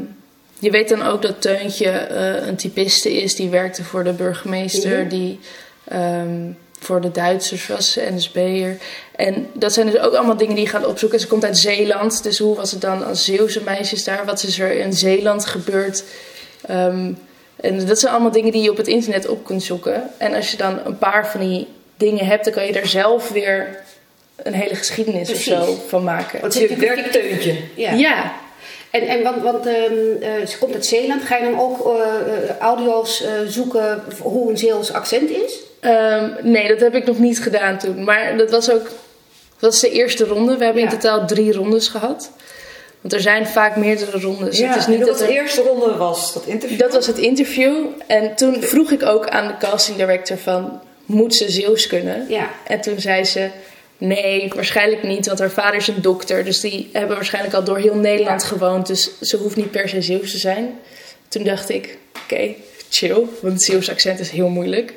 [0.59, 3.35] je weet dan ook dat Teuntje eh, een typiste is.
[3.35, 4.99] Die werkte voor de burgemeester.
[4.99, 5.09] Mhm.
[5.09, 5.41] Die
[5.85, 8.77] ehm, voor de Duitsers was, NSB'er.
[9.17, 11.21] En dat zijn dus ook allemaal dingen die je gaat opzoeken.
[11.21, 12.23] Ze komt uit Zeeland.
[12.23, 14.25] Dus hoe was het dan als Zeeuwse meisjes daar?
[14.25, 16.05] Wat is er in Zeeland gebeurd?
[16.67, 17.13] Ehm,
[17.57, 20.03] en dat zijn allemaal dingen die je op het internet op kunt zoeken.
[20.19, 23.29] En als je dan een paar van die dingen hebt, dan kan je daar zelf
[23.29, 23.83] weer
[24.37, 25.53] een hele geschiedenis Precies.
[25.53, 26.41] of zo van maken.
[26.41, 27.57] Want Je werkt Teuntje.
[27.75, 27.93] Ja.
[27.93, 28.35] Ja,
[28.95, 32.01] En, en want, want ehm, eh, ze komt uit Zeeland, ga je dan ook eh,
[32.01, 35.59] eh, audio's zoeken hoe een Zeels accent is?
[35.81, 38.05] Ehm, nee, dat heb ik nog niet gedaan toen.
[38.05, 38.83] Maar dat was ook
[39.59, 40.57] dat was de eerste ronde.
[40.57, 40.91] We hebben Ja.
[40.91, 42.31] in totaal drie rondes gehad.
[43.01, 44.59] Want er zijn vaak meerdere rondes.
[44.59, 46.79] Ja, het is niet dat dat was er- de eerste ronde was dat interview.
[46.79, 47.75] Dat was het interview.
[48.07, 50.81] En toen vroeg ik ook aan de casting director van...
[51.07, 52.27] Moet ze Zeeuws kunnen?
[52.29, 52.49] Ja.
[52.67, 53.49] En toen zei ze...
[54.07, 56.45] Nee, waarschijnlijk niet, want haar vader is een dokter.
[56.45, 58.49] Dus die hebben waarschijnlijk al door heel Nederland Ja.
[58.49, 58.87] gewoond.
[58.87, 60.79] Dus ze hoeft niet per se Zeeuws te zijn.
[61.29, 62.55] Toen dacht ik, oké,
[62.91, 64.95] chill, want het Zeeuws accent is heel moeilijk.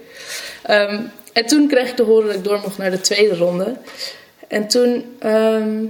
[0.64, 1.00] Ehm,
[1.34, 3.76] en toen kreeg ik te horen dat ik door mocht naar de tweede ronde.
[4.48, 5.84] En toen ehm,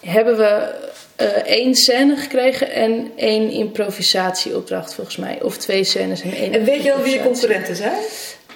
[0.00, 0.74] hebben we
[1.16, 5.38] eh, één scène gekregen en één improvisatieopdracht volgens mij.
[5.42, 7.98] Of twee scènes en één En weet je wel wie je concurrenten zijn?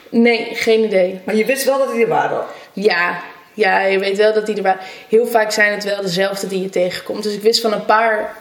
[0.08, 1.20] Nee, geen idee.
[1.24, 2.44] Maar je wist wel dat die er waren.
[2.72, 3.22] Ja,
[3.54, 4.80] ja, je weet wel dat die er waren.
[5.08, 7.22] Heel vaak zijn het wel dezelfde die je tegenkomt.
[7.22, 8.36] Dus ik wist van een paar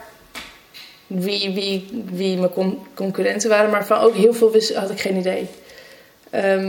[1.07, 3.69] wie, wie, wie mijn con- concurrenten waren.
[3.69, 5.47] Maar van ook heel veel wist, had ik geen idee.
[6.29, 6.67] Ehm,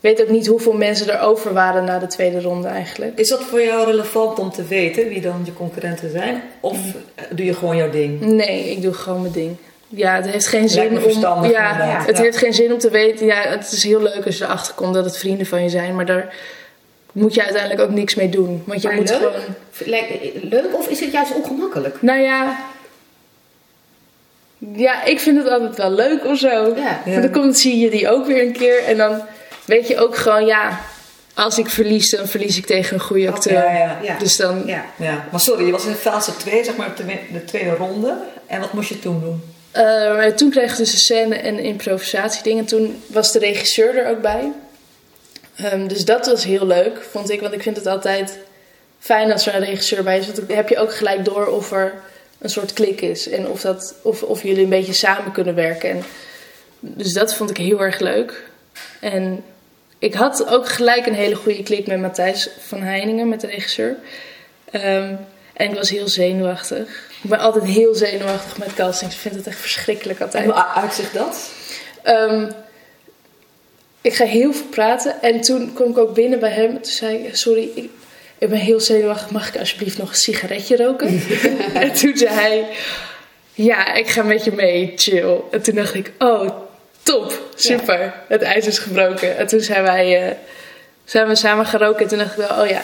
[0.00, 3.18] ik weet ook niet hoeveel mensen er over waren na de tweede ronde eigenlijk.
[3.18, 6.42] Is dat voor jou relevant om te weten wie dan je concurrenten zijn?
[6.60, 6.78] Of
[7.14, 8.20] eh, doe je gewoon jouw ding?
[8.20, 9.56] Nee, ik doe gewoon mijn ding.
[9.88, 11.22] Ja, het heeft geen zin om.
[11.22, 12.06] Ja, inderdaad.
[12.06, 12.22] het Ja.
[12.22, 13.26] heeft geen zin om te weten.
[13.26, 15.94] Ja, het is heel leuk als je erachter komt dat het vrienden van je zijn,
[15.96, 16.34] maar daar
[17.14, 18.62] moet je uiteindelijk ook niks mee doen.
[18.66, 19.18] Want je Maar moet leuk?
[19.18, 20.48] gewoon.
[20.50, 22.02] Leuk of is het juist ongemakkelijk?
[22.02, 22.56] Nou ja.
[24.58, 26.74] Ja, ik vind het altijd wel leuk of zo.
[26.76, 27.00] Ja.
[27.04, 28.84] Want dan komt, zie je die ook weer een keer.
[28.84, 29.22] En dan
[29.64, 30.80] weet je ook gewoon, ja,
[31.34, 33.52] als ik verlies, dan verlies ik tegen een goede acteur.
[33.52, 33.98] Ja, ja.
[34.02, 34.18] Ja.
[34.18, 34.84] Dus dan, Ja.
[34.96, 38.14] Ja, maar sorry, je was in fase 2, zeg maar de, de tweede ronde.
[38.46, 39.42] En wat moest je toen doen?
[39.70, 42.58] Eh, toen kreeg ik dus een scène en een improvisatieding.
[42.58, 44.52] En toen was de regisseur er ook bij.
[45.56, 47.40] Ehm, dus dat was heel leuk, vond ik.
[47.40, 48.38] Want ik vind het altijd
[48.98, 50.26] fijn als er een regisseur bij is.
[50.26, 51.94] Want dan heb je ook gelijk door of er
[52.38, 53.28] een soort klik is.
[53.28, 55.90] En of, dat, of, of jullie een beetje samen kunnen werken.
[55.90, 56.02] En,
[56.80, 58.42] dus dat vond ik heel erg leuk.
[59.00, 59.44] En
[59.98, 63.96] ik had ook gelijk een hele goede klik met Matthijs van Heiningen, met de regisseur.
[64.70, 65.14] Ehm,
[65.52, 66.88] en ik was heel zenuwachtig.
[67.22, 69.14] Ik ben altijd heel zenuwachtig met castings.
[69.14, 70.44] Ik vind het echt verschrikkelijk En altijd.
[70.44, 71.50] hoe uitzicht dat?
[72.02, 72.50] Ehm,
[74.04, 75.22] ik ga heel veel praten.
[75.22, 76.72] En toen kwam ik ook binnen bij hem.
[76.72, 77.90] Toen zei ik, sorry, ik,
[78.38, 79.30] ik ben heel zenuwachtig.
[79.30, 81.08] Mag ik alsjeblieft nog een sigaretje roken?
[81.74, 82.66] en toen zei hij,
[83.52, 85.40] ja, ik ga met je mee, chill.
[85.50, 86.48] En toen dacht ik, oh,
[87.02, 88.14] top, super.
[88.28, 89.36] Het ijs is gebroken.
[89.36, 90.36] En toen zijn wij, eh,
[91.04, 92.02] zijn we samen gaan roken.
[92.02, 92.82] En toen dacht ik wel, oh ja,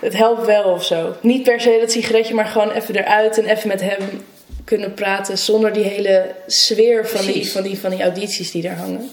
[0.00, 1.16] het helpt wel of zo.
[1.20, 4.24] Niet per se dat sigaretje, maar gewoon even eruit en even met hem
[4.64, 5.38] kunnen praten.
[5.38, 9.10] Zonder die hele sfeer van die, van, die, van die audities die daar hangen.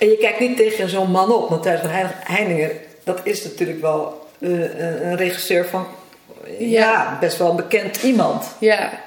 [0.00, 2.70] En je kijkt niet tegen zo'n man op, Matthijs van Hein- Heininger.
[3.04, 5.86] Dat is natuurlijk wel eh, een een regisseur van,
[6.58, 6.66] ja.
[6.68, 7.16] Ja.
[7.20, 8.46] best wel een bekend iemand.
[8.58, 9.00] Ja.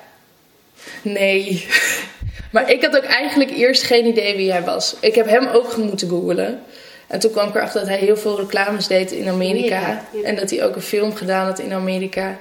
[1.02, 1.44] Nee.
[2.52, 4.96] Maar ik had ook eigenlijk eerst geen idee wie hij was.
[5.00, 6.64] Ik heb hem ook moeten googlen.
[7.08, 9.76] En toen kwam ik erachter dat hij heel veel reclames deed in Amerika.
[9.78, 10.24] Amerika, ja.
[10.24, 12.38] En dat hij ook een film gedaan had in Amerika.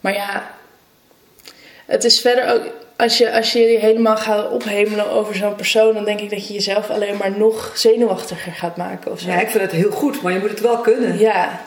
[0.00, 0.50] Maar ja,
[1.86, 2.62] het is verder ook...
[2.96, 5.94] Als je, als je je helemaal gaat ophemelen over zo'n persoon...
[5.94, 9.28] dan denk ik dat je jezelf alleen maar nog zenuwachtiger gaat maken of zo.
[9.28, 11.18] Ja, ik vind het heel goed, maar je moet het wel kunnen.
[11.18, 11.60] Ja.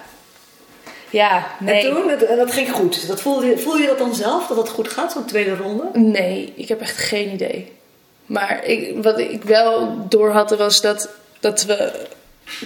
[1.09, 1.87] Ja, nee.
[1.87, 3.07] En toen, en dat ging goed.
[3.07, 5.83] Dat voelde, je- voel je dat dan zelf, dat het goed gaat, zo'n tweede ronde?
[5.93, 7.71] Nee, ik heb echt geen idee.
[8.25, 11.09] Maar ik, wat ik wel door had, was dat,
[11.39, 11.91] dat we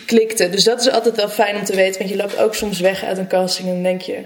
[0.06, 0.52] klikten.
[0.52, 1.98] Dus dat is altijd wel fijn om te weten.
[2.00, 4.17] Want je loopt ook soms weg uit een casting en dan denk je...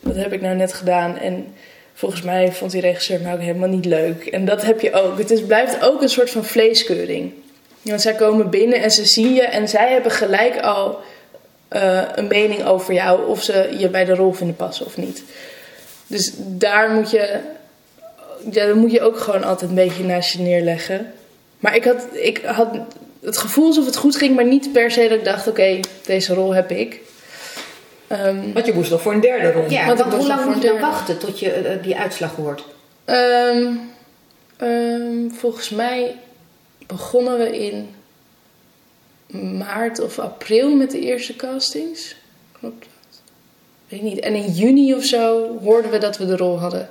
[0.00, 1.18] Wat heb ik nou net gedaan?
[1.18, 1.54] En
[1.96, 4.26] volgens mij vond die regisseur me ook helemaal niet leuk.
[4.26, 5.18] En dat heb je ook.
[5.18, 7.32] Het is, blijft ook een soort van vleeskeuring.
[7.82, 9.42] Want zij komen binnen en ze zien je...
[9.42, 10.98] En zij hebben gelijk al
[11.68, 13.28] eh, een mening over jou...
[13.28, 15.22] Of ze je bij de rol vinden passen of niet.
[16.06, 17.40] Dus daar moet je
[18.50, 21.12] ja, moet je ook gewoon altijd een beetje naast je neerleggen.
[21.58, 22.68] Maar ik had, ik had
[23.20, 26.34] het gevoel alsof het goed ging, maar niet per se dat ik dacht: oké, deze
[26.34, 27.00] rol heb ik.
[28.08, 29.70] Ehm, Want je moest nog voor een derde ronde.
[29.70, 32.64] Ja, Want hoe lang moet je dan wachten tot je eh, die uitslag hoort?
[33.04, 33.72] ehm,
[34.56, 36.16] ehm, volgens mij
[36.86, 37.88] begonnen we in
[39.56, 42.16] maart of april met de eerste castings.
[42.60, 43.20] Klopt dat?
[43.88, 44.20] Weet niet.
[44.20, 46.88] En in juni of zo hoorden we dat we de rol hadden.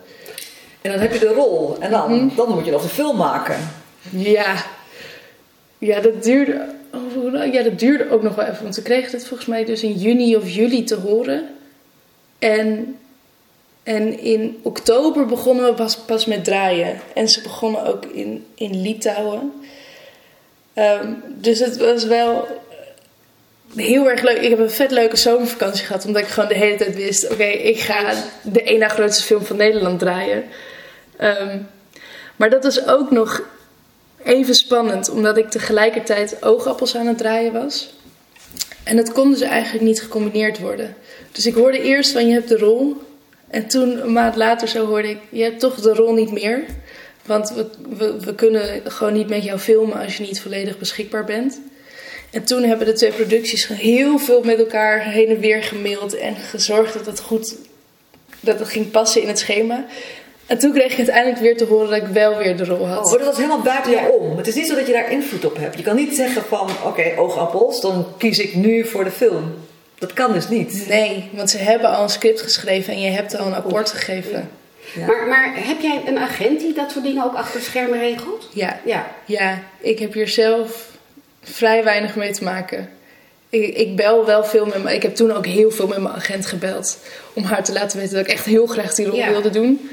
[0.81, 1.75] En dan heb je de rol.
[1.79, 3.57] En dan, dan moet je nog de film maken.
[4.09, 4.55] Ja.
[5.77, 6.65] Ja, dat duurde,
[6.95, 8.63] oh, ja, dat duurde ook nog wel even.
[8.63, 11.49] Want we kregen het volgens mij dus in juni of juli te horen.
[12.39, 12.97] En,
[13.83, 16.99] en in oktober begonnen we pas, pas met draaien.
[17.13, 19.53] En ze begonnen ook in, in Litouwen.
[20.73, 22.47] Ehm, dus het was wel
[23.75, 24.37] heel erg leuk.
[24.37, 26.05] Ik heb een vet leuke zomervakantie gehad.
[26.05, 27.31] Omdat ik gewoon de hele tijd wist...
[27.31, 30.43] Oké, ik ga de na grootste film van Nederland draaien.
[31.17, 31.57] Ehm,
[32.35, 33.41] maar dat was ook nog
[34.25, 35.09] even spannend.
[35.09, 37.93] Omdat ik tegelijkertijd oogappels aan het draaien was.
[38.83, 40.95] En het kon dus eigenlijk niet gecombineerd worden.
[41.31, 42.95] Dus ik hoorde eerst van je hebt de rol.
[43.47, 45.17] En toen een maand later zo hoorde ik...
[45.29, 46.63] Je hebt toch de rol niet meer.
[47.25, 51.25] Want we, we, we kunnen gewoon niet met jou filmen als je niet volledig beschikbaar
[51.25, 51.59] bent.
[52.31, 56.35] En toen hebben de twee producties heel veel met elkaar heen en weer gemaild en
[56.35, 57.55] gezorgd dat het goed
[58.39, 59.85] dat het ging passen in het schema.
[60.45, 63.05] En toen kreeg ik uiteindelijk weer te horen dat ik wel weer de rol had.
[63.05, 64.37] Oh, dat was helemaal buiten jou om.
[64.37, 65.77] Het is niet zo dat je daar invloed op hebt.
[65.77, 69.53] Je kan niet zeggen van, oké, oogappels, dan kies ik nu voor de film.
[69.99, 70.85] Dat kan dus niet.
[70.89, 74.49] Nee, want ze hebben al een script geschreven en je hebt al een akkoord gegeven.
[74.95, 75.05] Ja.
[75.05, 78.49] Maar, maar heb jij een agent die dat soort dingen ook achter de schermen regelt?
[78.53, 78.79] Ja.
[78.85, 79.07] Ja.
[79.25, 80.87] Ja, ik heb hier zelf
[81.41, 82.89] vrij weinig mee te maken.
[83.49, 84.95] Ik, ik bel wel veel met mijn...
[84.95, 86.97] Ik heb toen ook heel veel met mijn agent gebeld.
[87.33, 89.29] Om haar te laten weten dat ik echt heel graag die rol Ja.
[89.29, 89.89] wilde doen.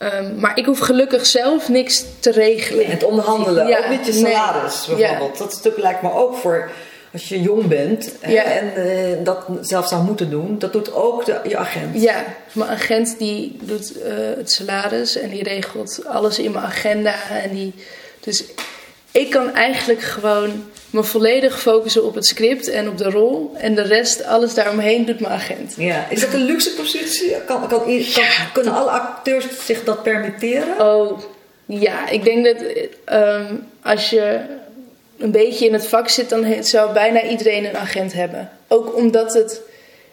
[0.00, 2.84] Ehm, maar ik hoef gelukkig zelf niks te regelen.
[2.84, 4.32] En het onderhandelen, Ja, ook niet je nee.
[4.32, 5.38] salaris bijvoorbeeld.
[5.38, 6.70] Dat stuk lijkt me ook voor
[7.12, 8.42] als je jong bent Ja.
[8.42, 10.58] en eh, dat zelf zou moeten doen.
[10.58, 12.02] Dat doet ook de, je agent.
[12.02, 17.14] Ja, mijn agent die doet eh, het salaris en die regelt alles in mijn agenda.
[17.42, 17.74] En die,
[18.20, 18.44] dus
[19.12, 23.52] ik kan eigenlijk gewoon me volledig focussen op het script en op de rol.
[23.56, 25.74] En de rest, alles daaromheen, doet mijn agent.
[25.76, 26.06] Ja.
[26.10, 27.36] Is dat een luxe positie?
[27.46, 27.82] Kan, kan,
[28.52, 30.80] kunnen alle acteurs zich dat permitteren?
[30.80, 31.20] Oh,
[31.66, 32.08] ja.
[32.08, 32.56] Ik denk dat
[33.04, 34.40] ehm, als je
[35.18, 38.50] een beetje in het vak zit, dan zou bijna iedereen een agent hebben.
[38.68, 39.60] Ook omdat het...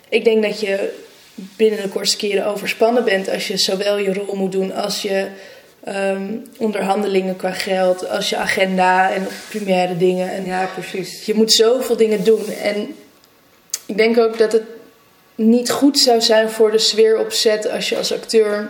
[0.10, 0.94] Ik denk dat je
[1.36, 5.28] binnen de kortste keren overspannen bent als je zowel je rol moet doen als je
[5.88, 10.32] ehm, onderhandelingen qua geld, als je agenda en primaire dingen.
[10.32, 11.26] En Ja, precies.
[11.26, 12.46] je moet zoveel dingen doen.
[12.64, 12.96] En
[13.86, 14.64] ik denk ook dat het
[15.36, 18.70] niet goed zou zijn voor de sfeer op set als je als acteur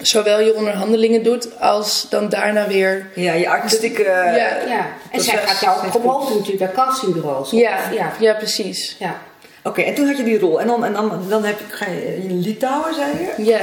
[0.00, 3.10] zowel je onderhandelingen doet als dan daarna weer.
[3.14, 4.02] Ja, je artistieke...
[4.02, 4.56] Ja.
[4.66, 4.86] Ja.
[5.10, 7.50] En zij gaat jou promoten natuurlijk bij castingbureaus.
[7.50, 8.12] Ja, ja.
[8.20, 8.34] ja.
[8.34, 8.96] precies.
[8.98, 9.22] ja.
[9.62, 10.60] Oké, en toen had je die rol.
[10.60, 13.44] En dan, en dan, dan heb je, ga je in Litouwen, zei je?
[13.44, 13.60] Ja.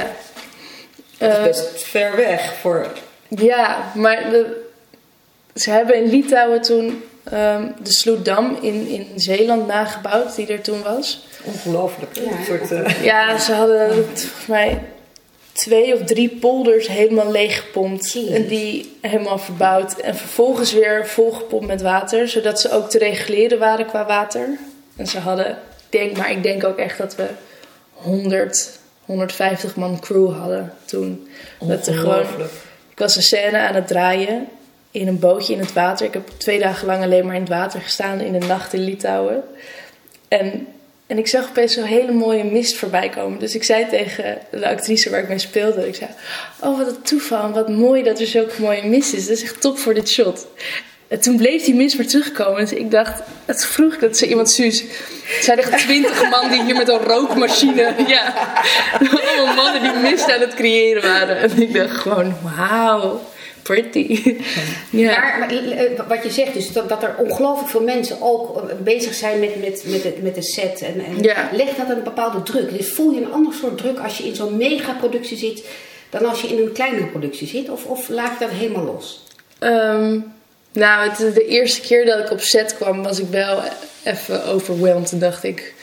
[1.28, 2.86] Dat is Eh, best ver weg voor...
[3.28, 4.62] ja, maar de,
[5.54, 10.82] ze hebben in Litouwen toen ehm, de Sloetdam in, in Zeeland nagebouwd, die er toen
[10.82, 11.26] was.
[11.44, 12.16] Ongelooflijk.
[12.16, 14.82] Ja, een soort, eh, Ja, ze hadden volgens mij
[15.52, 18.12] twee of drie polders helemaal leeggepompt.
[18.12, 18.30] Jezus.
[18.30, 19.94] En die helemaal verbouwd.
[19.98, 22.28] En vervolgens weer volgepompt met water.
[22.28, 24.48] Zodat ze ook te reguleren waren qua water.
[24.96, 25.56] En ze hadden, ik
[25.88, 27.26] denk, maar ik denk ook echt dat we
[27.92, 31.28] 100, 150 man crew hadden toen.
[31.60, 32.26] Dat er gewoon,
[32.90, 34.46] ik was een scène aan het draaien
[34.90, 36.06] in een bootje in het water.
[36.06, 38.84] Ik heb twee dagen lang alleen maar in het water gestaan in de nacht in
[38.84, 39.42] Litouwen.
[40.28, 40.66] En,
[41.06, 43.38] en ik zag opeens zo'n hele mooie mist voorbij komen.
[43.38, 46.10] Dus ik zei tegen de actrice waar ik mee speelde: ik zei,
[46.60, 47.50] Oh, wat een toeval.
[47.50, 49.26] Wat mooi dat er zulke mooie mist is.
[49.26, 50.46] Dat is echt top voor dit shot.
[51.08, 52.60] En toen bleef die mist maar terugkomen.
[52.60, 54.80] Dus ik dacht, het vroeg dat ze iemand Suus.
[54.80, 57.94] Het zijn echt twintig man die hier met een rookmachine.
[58.06, 58.34] Ja,
[59.10, 61.36] allemaal mannen die mist aan het creëren waren.
[61.36, 63.20] En ik dacht gewoon, wauw,
[63.62, 64.36] pretty.
[64.90, 65.20] Ja.
[65.20, 68.76] Maar, maar, eh, wat je zegt dus dat, dat er ongelooflijk veel mensen ook eh,
[68.78, 70.82] bezig zijn met, met, met, de, met de set.
[70.82, 71.48] En, en Ja.
[71.52, 72.76] legt dat een bepaalde druk?
[72.76, 75.64] Dus voel je een ander soort druk als je in zo'n megaproductie zit
[76.10, 77.70] dan als je in een kleinere productie zit?
[77.70, 79.24] Of, of laat je dat helemaal los?
[79.58, 80.18] Ehm,
[80.74, 83.62] nou, het, is de eerste keer dat ik op set kwam, was ik wel
[84.04, 85.12] even overwhelmed.
[85.12, 85.74] En dacht ik,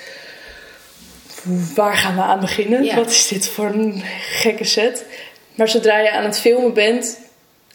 [1.76, 2.84] waar gaan we aan beginnen?
[2.84, 2.96] Ja.
[2.96, 5.06] Wat is dit voor een gekke set?
[5.56, 7.18] Maar zodra je aan het filmen bent,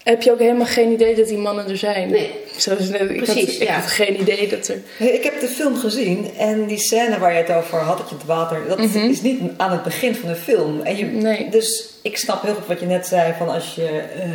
[0.02, 2.10] heb je ook helemaal geen idee dat die mannen er zijn.
[2.10, 2.30] Nee.
[2.56, 3.74] Zoals net, ik, Precies, had, ik ja.
[3.74, 4.82] had geen idee dat er...
[4.98, 8.14] Ik heb de film gezien en die scène waar je het over had, dat je
[8.14, 10.80] het water, dat is niet aan het begin van de film.
[10.82, 11.22] En je, Mhm.
[11.22, 11.48] Nee.
[11.50, 14.28] Dus ik snap heel goed wat je net zei, van als je eh,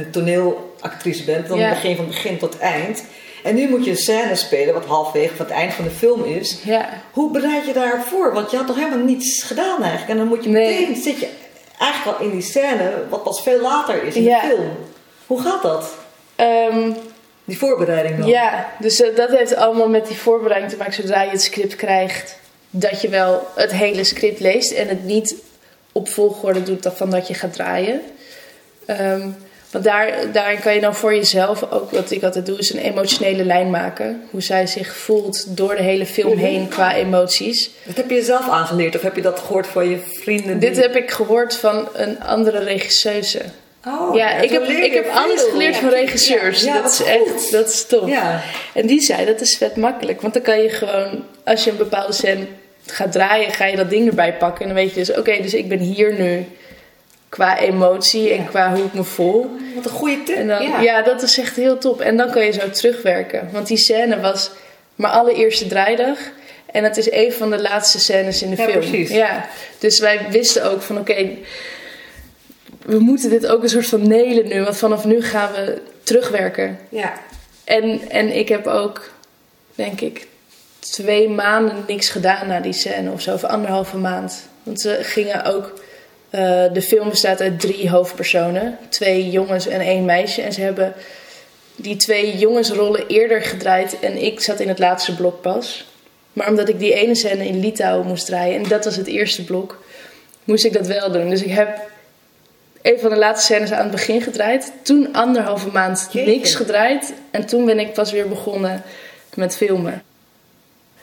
[0.82, 1.70] toneelactrice bent, dan Ja.
[1.70, 3.04] begin van begin tot eind.
[3.44, 6.24] En nu moet je een scène spelen wat halfwege van het eind van de film
[6.24, 6.58] is.
[6.64, 6.90] Ja.
[7.12, 8.34] Hoe bereid je daarvoor?
[8.34, 10.10] Want je had toch helemaal niets gedaan eigenlijk.
[10.12, 10.80] En dan moet je Nee.
[10.80, 11.28] meteen, zit je
[11.80, 14.42] eigenlijk al in die scène, wat pas veel later is in Ja.
[14.42, 14.70] de film.
[15.28, 15.90] Hoe gaat dat?
[16.36, 16.92] Ehm,
[17.46, 18.28] Die voorbereiding dan?
[18.28, 20.94] Ja, dus eh, dat heeft allemaal met die voorbereiding te maken.
[20.94, 22.38] Zodra je het script krijgt,
[22.70, 25.36] dat je wel het hele script leest en het niet
[25.92, 28.02] op volgorde doet van dat je gaat draaien.
[28.86, 29.30] Ehm,
[29.72, 32.80] want daar, daarin kan je dan voor jezelf ook, wat ik altijd doe, is een
[32.80, 34.24] emotionele lijn maken.
[34.30, 37.70] Hoe zij zich voelt door de hele film heen qua emoties.
[37.84, 40.60] Dat heb je jezelf aangeleerd of heb je dat gehoord van je vrienden?
[40.60, 43.42] die- Dit heb ik gehoord van een andere regisseuse.
[43.88, 46.64] Oh, ja, ik heb, ik heb alles geleerd van regisseurs.
[46.64, 48.08] Ja, dat is echt, dat is top.
[48.08, 48.42] Ja.
[48.74, 50.22] En die zei, dat is vet makkelijk.
[50.22, 52.46] Want dan kan je gewoon, als je een bepaalde scène
[52.86, 54.62] gaat draaien, ga je dat ding erbij pakken.
[54.62, 56.46] En dan weet je dus, oké, dus ik ben hier nu
[57.32, 59.50] qua emotie en qua hoe ik me voel.
[59.76, 60.36] Wat een goede tip.
[60.36, 60.82] En dan, Ja.
[60.82, 61.02] ja.
[61.02, 62.02] dat is echt heel top.
[62.02, 63.50] En dan kan je zo terugwerken.
[63.52, 64.52] Want die scène was
[64.96, 66.18] mijn allereerste draaidag.
[66.72, 68.80] En het is een van de laatste scènes in de Ja, film.
[68.80, 69.10] precies.
[69.10, 69.46] Ja,
[69.80, 71.30] dus wij wisten ook van oké,
[72.86, 74.64] we moeten dit ook een soort van nelen nu.
[74.64, 76.80] Want vanaf nu gaan we terugwerken.
[76.90, 77.14] Ja.
[77.64, 79.12] En, en ik heb ook,
[79.76, 80.28] denk ik,
[80.80, 83.34] twee maanden niks gedaan na die scène of zo.
[83.34, 84.48] Of anderhalve maand.
[84.64, 85.74] Want ze gingen ook
[86.32, 90.42] Eh, de film bestaat uit drie hoofdpersonen: twee jongens en één meisje.
[90.42, 90.94] En ze hebben
[91.76, 95.90] die twee jongensrollen eerder gedraaid en ik zat in het laatste blok pas.
[96.34, 99.44] Maar omdat ik die ene scène in Litouwen moest draaien en dat was het eerste
[99.44, 99.84] blok,
[100.44, 101.30] moest ik dat wel doen.
[101.30, 101.90] Dus ik heb
[102.82, 104.72] een van de laatste scènes aan het begin gedraaid.
[104.82, 107.14] Toen anderhalve maand niks gedraaid.
[107.32, 108.84] En toen ben ik pas weer begonnen
[109.34, 110.04] met filmen.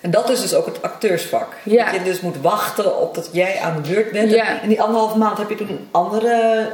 [0.00, 1.52] En dat is dus ook het acteursvak.
[1.62, 1.84] Ja.
[1.84, 4.30] Dat je dus moet wachten op dat jij aan de beurt bent.
[4.30, 4.60] Ja.
[4.62, 6.68] En die anderhalve maand heb je toen andere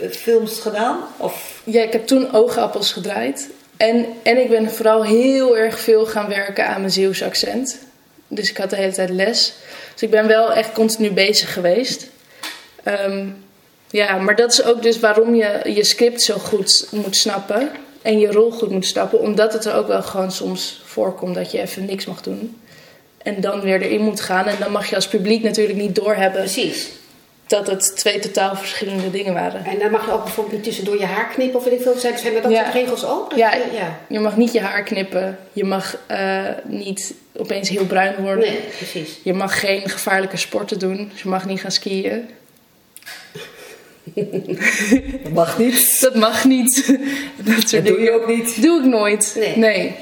[0.00, 0.98] eh, films gedaan?
[1.16, 3.48] Of Ja, ik heb toen oogappels gedraaid.
[3.76, 7.78] En, en ik ben vooral heel erg veel gaan werken aan mijn Zeeuwse accent.
[8.28, 9.54] Dus ik had de hele tijd les.
[9.92, 12.06] Dus ik ben wel echt continu bezig geweest.
[12.82, 13.26] Ehm,
[13.90, 17.70] ja, maar dat is ook dus waarom je je script zo goed moet snappen.
[18.04, 19.20] En je rol goed moet snappen.
[19.20, 22.60] Omdat het er ook wel gewoon soms voorkomt dat je even niks mag doen.
[23.22, 24.46] En dan weer erin moet gaan.
[24.46, 26.90] En dan mag je als publiek natuurlijk niet doorhebben Precies.
[27.46, 29.64] dat het twee totaal verschillende dingen waren.
[29.64, 31.94] En dan mag je ook bijvoorbeeld niet tussendoor je haar knippen of weet ik veel.
[31.98, 32.62] Zijn, er dat Ja.
[32.62, 33.30] soort regels ook?
[33.30, 33.98] Dat Ja, je- ja.
[34.08, 35.38] je mag niet je haar knippen.
[35.52, 38.44] Je mag eh, niet opeens heel bruin worden.
[38.44, 39.18] Nee, precies.
[39.22, 41.08] Je mag geen gevaarlijke sporten doen.
[41.12, 42.28] Dus je mag niet gaan skiën.
[44.14, 46.00] Dat mag niet.
[46.00, 46.96] Dat mag niet.
[47.36, 48.62] Dat soort Dat doe je ook niet.
[48.62, 49.36] Doe ik nooit.
[49.38, 49.56] Nee.
[49.56, 49.94] Nee.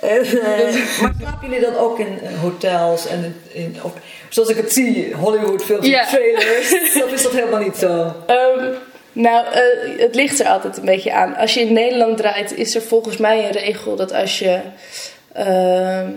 [0.00, 3.92] En, eh, maar slapen jullie dan ook in hotels en in, in- of,
[4.28, 6.06] zoals ik het zie, Hollywood films, Ja.
[6.06, 6.72] trailers?
[7.04, 8.14] of is dat helemaal niet zo?
[8.26, 8.64] Ehm,
[9.12, 9.62] nou, eh,
[9.98, 11.36] het ligt er altijd een beetje aan.
[11.36, 14.60] Als je in Nederland draait, is er volgens mij een regel dat als je,
[15.32, 16.10] ehm,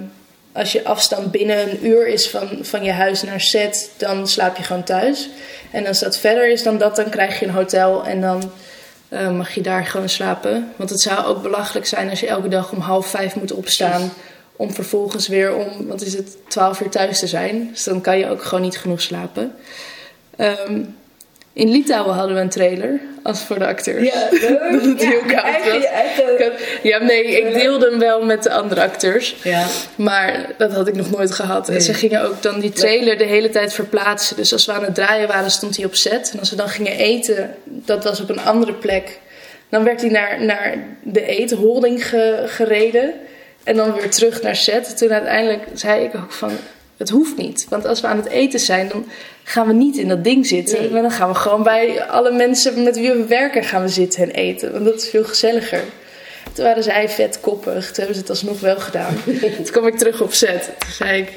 [0.60, 4.58] als je afstand binnen een uur is van, van je huis naar set, dan slaap
[4.58, 5.30] je gewoon thuis.
[5.72, 8.52] En als dat verder is dan dat, dan krijg je een hotel en dan
[9.10, 10.74] eh, mag je daar gewoon slapen.
[10.76, 14.12] Want het zou ook belachelijk zijn als je elke dag om half vijf moet opstaan.
[14.56, 17.70] Om vervolgens weer om, wat is het, twaalf uur thuis te zijn.
[17.72, 19.56] Dus dan kan je ook gewoon niet genoeg slapen.
[20.36, 20.82] Ehm,
[21.54, 24.04] in Litouwen hadden we een trailer, als voor de acteurs.
[24.14, 24.72] Ja, leuk.
[24.72, 25.84] Dat het Ja, heel koud eigen, was.
[25.84, 26.52] eigen...
[26.84, 29.36] Ja, nee, ik deelde hem wel met de andere acteurs.
[29.44, 29.66] Ja.
[29.96, 31.70] Maar dat had ik nog nooit gehad.
[31.70, 34.36] En ze gingen ook dan die trailer de hele tijd verplaatsen.
[34.36, 36.30] Dus als we aan het draaien waren, stond hij op set.
[36.34, 39.20] En als we dan gingen eten, dat was op een andere plek.
[39.70, 43.14] Dan werd hij naar, naar de eetholding ge- gereden.
[43.64, 44.98] En dan weer terug naar set.
[44.98, 46.52] Toen uiteindelijk zei ik ook van...
[47.00, 47.66] Het hoeft niet.
[47.70, 49.06] Want als we aan het eten zijn, dan
[49.44, 50.80] gaan we niet in dat ding zitten.
[50.80, 50.90] Nee.
[50.90, 54.24] Maar dan gaan we gewoon bij alle mensen met wie we werken gaan we zitten
[54.24, 54.72] en eten.
[54.72, 55.84] Want dat is veel gezelliger.
[56.54, 57.86] Toen waren zij vet koppig.
[57.86, 59.16] Toen hebben ze het alsnog wel gedaan.
[59.56, 60.72] Toen kwam ik terug op set.
[60.80, 61.32] Toen zei ik...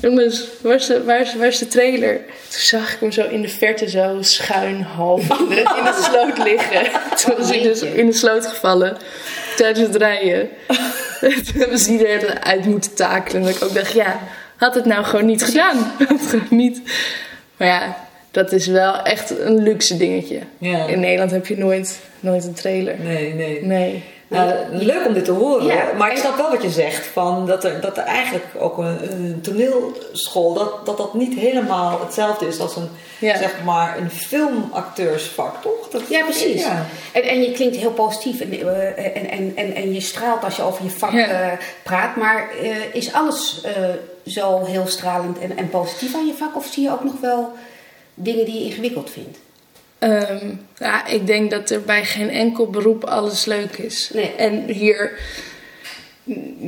[0.00, 2.16] Jongens, waar is, de, waar, is, waar is de trailer?
[2.48, 6.08] Toen zag ik hem zo in de verte zo schuin half in de, in de
[6.10, 6.82] sloot liggen.
[7.22, 8.96] Toen was ik dus in de sloot gevallen
[9.56, 10.48] tijdens het rijden.
[11.20, 13.40] Toen hebben ze iedereen uit moeten takelen.
[13.40, 14.20] En dat ik ook dacht, ja,
[14.56, 15.76] had het nou gewoon niet gedaan.
[16.08, 16.82] Had het niet.
[17.56, 17.96] Maar ja,
[18.30, 20.40] dat is wel echt een luxe dingetje.
[20.58, 20.86] Ja.
[20.86, 22.98] In Nederland heb je nooit, nooit een trailer.
[22.98, 23.64] Nee, nee.
[23.64, 24.04] Nee.
[24.28, 25.66] Nou, leuk om dit te horen.
[25.66, 27.06] Ja, maar ik snap wel wat je zegt.
[27.06, 30.52] Van dat, er, dat er eigenlijk ook een, een toneelschool...
[30.54, 32.88] Dat, dat dat niet helemaal hetzelfde is als een,
[33.18, 33.36] Ja.
[33.38, 35.88] zeg maar, een filmacteursvak, toch?
[35.90, 36.62] Dat, Ja, precies.
[36.62, 36.86] Ja.
[37.12, 40.56] En, en je klinkt heel positief en, eh, en, en, en, en je straalt als
[40.56, 41.26] je over je vak Ja.
[41.26, 42.16] eh, praat.
[42.16, 43.72] Maar eh, is alles eh,
[44.26, 46.56] zo heel stralend en, en positief aan je vak?
[46.56, 47.52] Of zie je ook nog wel
[48.14, 49.38] dingen die je ingewikkeld vindt?
[49.98, 50.46] Ehm,
[50.78, 54.10] ja, ik denk dat er bij geen enkel beroep alles leuk is.
[54.12, 54.34] Nee.
[54.34, 55.18] En hier,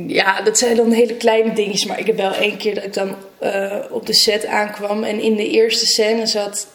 [0.07, 1.85] ja, dat zijn dan hele kleine dingetjes.
[1.85, 5.19] Maar ik heb wel één keer dat ik dan eh, op de set aankwam en
[5.19, 6.67] in de eerste scène zat.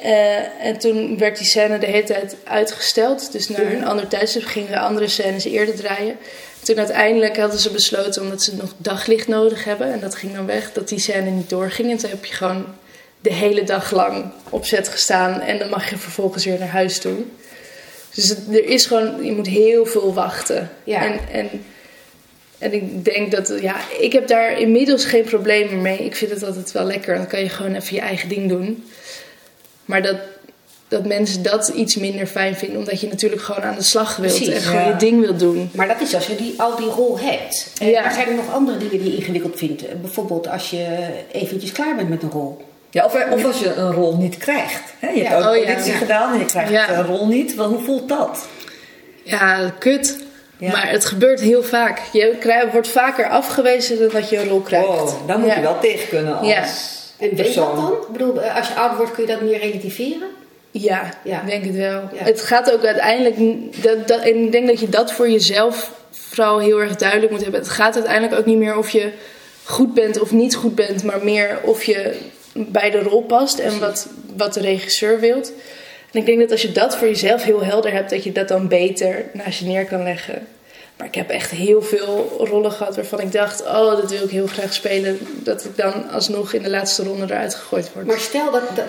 [0.00, 3.32] Eh, en toen werd die scène de hele tijd uitgesteld.
[3.32, 6.16] Dus naar een ander tijdstip gingen de andere scènes eerder draaien.
[6.62, 10.46] Toen uiteindelijk hadden ze besloten, omdat ze nog daglicht nodig hebben, en dat ging dan
[10.46, 11.90] weg, dat die scène niet doorging.
[11.90, 12.66] En toen heb je gewoon
[13.24, 16.98] de hele dag lang op set gestaan en dan mag je vervolgens weer naar huis
[16.98, 17.16] toe.
[18.14, 20.70] Dus het- er is gewoon, je moet heel veel wachten.
[20.84, 21.04] Ja.
[21.04, 21.48] En, en,
[22.58, 25.98] en ik denk dat, ja, ik heb daar inmiddels geen problemen mee.
[25.98, 27.14] Ik vind het altijd wel lekker.
[27.16, 28.84] Dan kan je gewoon even je eigen ding doen.
[29.84, 30.16] Maar dat,
[30.88, 34.34] dat mensen dat iets minder fijn vinden, omdat je natuurlijk gewoon aan de slag wilt
[34.36, 34.88] Precies, en gewoon ja.
[34.88, 35.70] je ding wilt doen.
[35.74, 37.72] Maar dat is als je die, al die rol hebt.
[37.80, 38.02] En Ja.
[38.02, 40.00] Maar zijn er nog andere dingen die je ingewikkeld vindt?
[40.02, 40.86] Bijvoorbeeld als je
[41.32, 42.72] eventjes klaar bent met een rol.
[42.94, 44.82] Ja, of, of als je een rol niet krijgt.
[44.98, 45.08] Hè?
[45.08, 45.28] Je Ja.
[45.30, 45.98] hebt ook Oh, auditie Ja.
[45.98, 46.90] gedaan en je krijgt Ja.
[46.98, 47.54] een rol niet.
[47.54, 48.46] Wel, hoe voelt dat?
[49.22, 50.18] Ja, kut.
[50.58, 50.70] Ja.
[50.70, 52.00] Maar het gebeurt heel vaak.
[52.12, 54.86] Je krijgt, wordt vaker afgewezen dan dat je een rol krijgt.
[54.86, 55.54] Wow, daar moet Ja.
[55.54, 56.56] je wel tegen kunnen als Ja.
[56.62, 56.64] En
[57.18, 57.76] weet je dat persoon.
[57.76, 57.92] dan?
[57.92, 60.28] Ik bedoel, eh, als je ouder wordt kun je dat meer relativeren?
[60.70, 61.40] Ja, Ja.
[61.40, 62.00] ik denk het wel.
[62.12, 62.24] Ja.
[62.24, 63.36] Het gaat ook uiteindelijk.
[63.82, 67.42] Dat, dat, en ik denk dat je dat voor jezelf vooral heel erg duidelijk moet
[67.42, 67.60] hebben.
[67.60, 69.12] Het gaat uiteindelijk ook niet meer of je
[69.64, 72.16] goed bent of niet goed bent, maar meer of je
[72.54, 75.52] bij de rol past en wat, wat de regisseur wilt.
[76.12, 78.48] En ik denk dat als je dat voor jezelf heel helder hebt, dat je dat
[78.48, 80.46] dan beter naast je neer kan leggen.
[80.96, 84.30] Maar ik heb echt heel veel rollen gehad waarvan ik dacht: oh, dat wil ik
[84.30, 85.18] heel graag spelen.
[85.42, 88.06] Dat ik dan alsnog in de laatste ronde eruit gegooid word.
[88.06, 88.86] Maar stel dat, dat,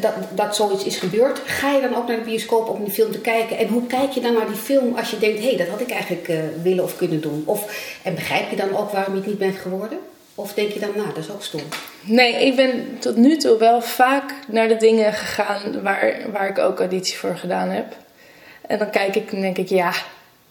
[0.00, 3.12] dat, dat, zoiets is gebeurd, ga je dan ook naar de bioscoop om die film
[3.12, 3.58] te kijken?
[3.58, 5.80] En hoe kijk je dan naar die film als je denkt: hé, hey, dat had
[5.80, 7.42] ik eigenlijk uh, willen of kunnen doen?
[7.46, 9.98] Of, en begrijp je dan ook waarom je het niet bent geworden?
[10.38, 11.60] Of denk je dan, nou, dat is ook stom?
[12.00, 16.58] Nee, ik ben tot nu toe wel vaak naar de dingen gegaan waar, waar ik
[16.58, 17.96] ook auditie voor gedaan heb.
[18.66, 19.92] En dan kijk ik en denk ik, ja,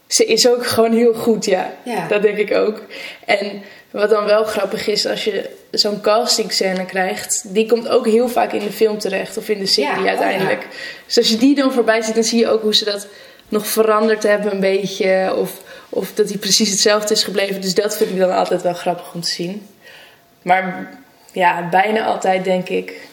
[0.08, 1.74] ze is ook gewoon heel goed, ja.
[1.84, 2.08] ja.
[2.08, 2.82] Dat denk ik ook.
[3.26, 3.62] En
[3.92, 8.52] wat dan wel grappig is, als je zo'n castingscène krijgt, die komt ook heel vaak
[8.52, 10.60] in de film terecht of in de serie ja, uiteindelijk.
[10.60, 10.78] Oh ja.
[11.06, 13.08] Dus als je die dan voorbij ziet, dan zie je ook hoe ze dat
[13.48, 15.34] nog veranderd hebben een beetje.
[15.36, 17.62] Of, of dat hij precies hetzelfde is gebleven.
[17.62, 19.68] Dus dat vind ik dan altijd wel grappig om te zien.
[20.48, 20.90] Maar
[21.32, 23.08] ja, bijna altijd denk ik.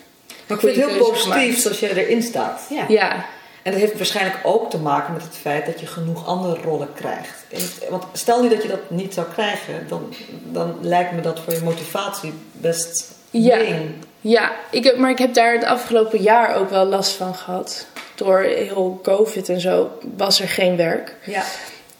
[0.46, 2.66] Maar ik vind het heel positief als je erin staat.
[2.70, 2.84] Ja.
[2.88, 3.26] ja.
[3.62, 6.88] En dat heeft waarschijnlijk ook te maken met het feit dat je genoeg andere rollen
[6.94, 7.44] krijgt.
[7.90, 10.14] Want stel nu dat je dat niet zou krijgen, dan,
[10.44, 13.58] dan lijkt me dat voor je motivatie best ja.
[13.58, 13.90] ding.
[14.20, 17.86] Ja, ik heb, maar ik heb daar het afgelopen jaar ook wel last van gehad.
[18.14, 21.16] Door heel COVID en zo was er geen werk.
[21.24, 21.42] Ja.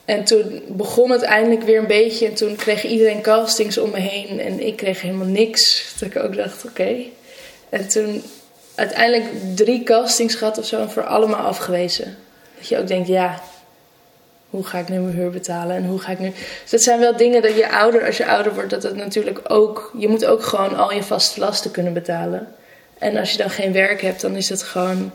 [0.05, 2.27] En toen begon het eindelijk weer een beetje.
[2.27, 4.41] En toen kreeg iedereen castings om me heen.
[4.41, 5.93] En ik kreeg helemaal niks.
[5.99, 6.97] Dat ik ook dacht, oké.
[7.69, 8.23] En toen
[8.75, 9.25] uiteindelijk
[9.55, 10.81] drie castings gehad of zo.
[10.81, 12.17] En voor allemaal afgewezen.
[12.59, 13.43] Dat je ook denkt, ja,
[14.51, 15.77] hoe ga ik nu mijn huur betalen?
[15.77, 16.31] En hoe ga ik nu...
[16.63, 19.41] Dus dat zijn wel dingen dat je ouder, als je ouder wordt, dat het natuurlijk
[19.49, 19.93] ook...
[19.99, 22.55] Je moet ook gewoon al je vaste lasten kunnen betalen.
[22.99, 25.13] En als je dan geen werk hebt, dan is dat gewoon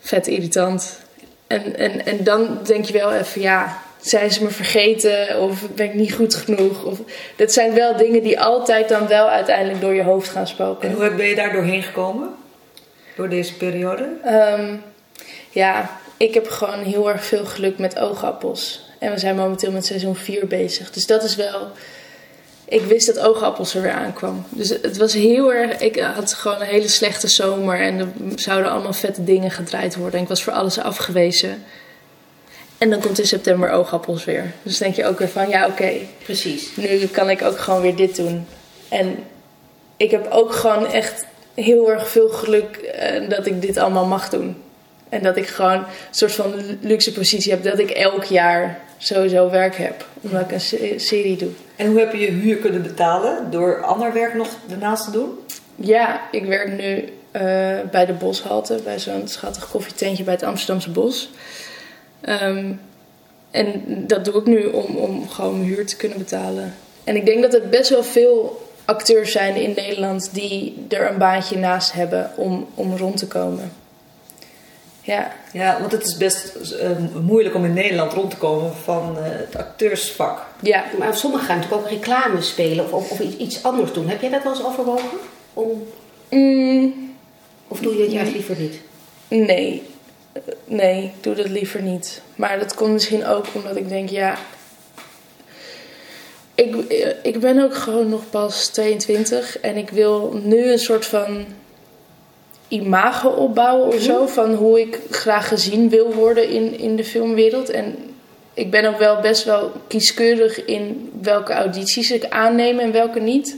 [0.00, 0.98] vet irritant.
[1.46, 5.86] En, en, en dan denk je wel even, ja, zijn ze me vergeten of ben
[5.86, 6.84] ik niet goed genoeg?
[6.84, 6.98] Of,
[7.36, 10.88] dat zijn wel dingen die altijd dan wel uiteindelijk door je hoofd gaan spoken.
[10.88, 12.34] En hoe ben je daar doorheen gekomen?
[13.16, 14.08] Door deze periode?
[14.26, 14.82] Um,
[15.50, 18.90] ja, ik heb gewoon heel erg veel geluk met oogappels.
[18.98, 20.90] En we zijn momenteel met seizoen 4 bezig.
[20.90, 21.68] Dus dat is wel...
[22.74, 24.44] Ik wist dat oogappels er weer aankwam.
[24.48, 25.78] Dus het was heel erg...
[25.78, 27.80] Ik had gewoon een hele slechte zomer.
[27.80, 30.14] En er zouden allemaal vette dingen gedraaid worden.
[30.14, 31.64] En ik was voor alles afgewezen.
[32.78, 34.52] En dan komt in september oogappels weer.
[34.62, 35.72] Dus denk je ook weer van, ja oké.
[35.72, 36.76] Okay, Precies.
[36.76, 38.46] Nu kan ik ook gewoon weer dit doen.
[38.88, 39.16] En
[39.96, 44.28] ik heb ook gewoon echt heel erg veel geluk uh, dat ik dit allemaal mag
[44.28, 44.56] doen.
[45.08, 49.50] En dat ik gewoon een soort van luxe positie heb dat ik elk jaar sowieso
[49.50, 50.06] werk heb.
[50.20, 51.50] Omdat ik een serie doe.
[51.76, 53.50] En hoe heb je je huur kunnen betalen?
[53.50, 55.38] Door ander werk nog daarnaast te doen?
[55.76, 57.02] Ja, ik werk nu uh,
[57.90, 58.80] bij de Boshalte.
[58.84, 61.30] Bij zo'n schattig koffietentje bij het Amsterdamse Bos.
[62.42, 62.80] Um,
[63.50, 66.74] en dat doe ik nu om, om gewoon mijn huur te kunnen betalen.
[67.04, 71.18] En ik denk dat er best wel veel acteurs zijn in Nederland die er een
[71.18, 73.72] baantje naast hebben om, om rond te komen.
[75.06, 75.32] Ja.
[75.52, 76.90] ja, want het is best uh,
[77.22, 80.46] moeilijk om in Nederland rond te komen van uh, het acteursvak.
[80.60, 80.84] Ja.
[80.98, 84.08] Maar sommigen gaan natuurlijk ook reclame spelen of, of, of, iets anders doen.
[84.08, 85.18] Heb jij dat wel eens overwogen?
[85.52, 85.86] Om...
[86.30, 87.14] Mm.
[87.68, 88.80] Of doe je het juist liever niet?
[89.28, 89.82] Nee.
[90.64, 92.22] Nee, ik doe dat liever niet.
[92.36, 94.38] Maar dat komt misschien ook omdat ik denk, ja.
[96.54, 96.74] Ik,
[97.22, 101.46] ik ben ook gewoon nog pas 22 en ik wil nu een soort van
[102.74, 104.26] imago opbouwen of zo.
[104.26, 107.70] Van hoe ik graag gezien wil worden in, in de filmwereld.
[107.70, 107.96] En
[108.54, 113.56] ik ben ook wel best wel kieskeurig in welke audities ik aanneem en welke niet.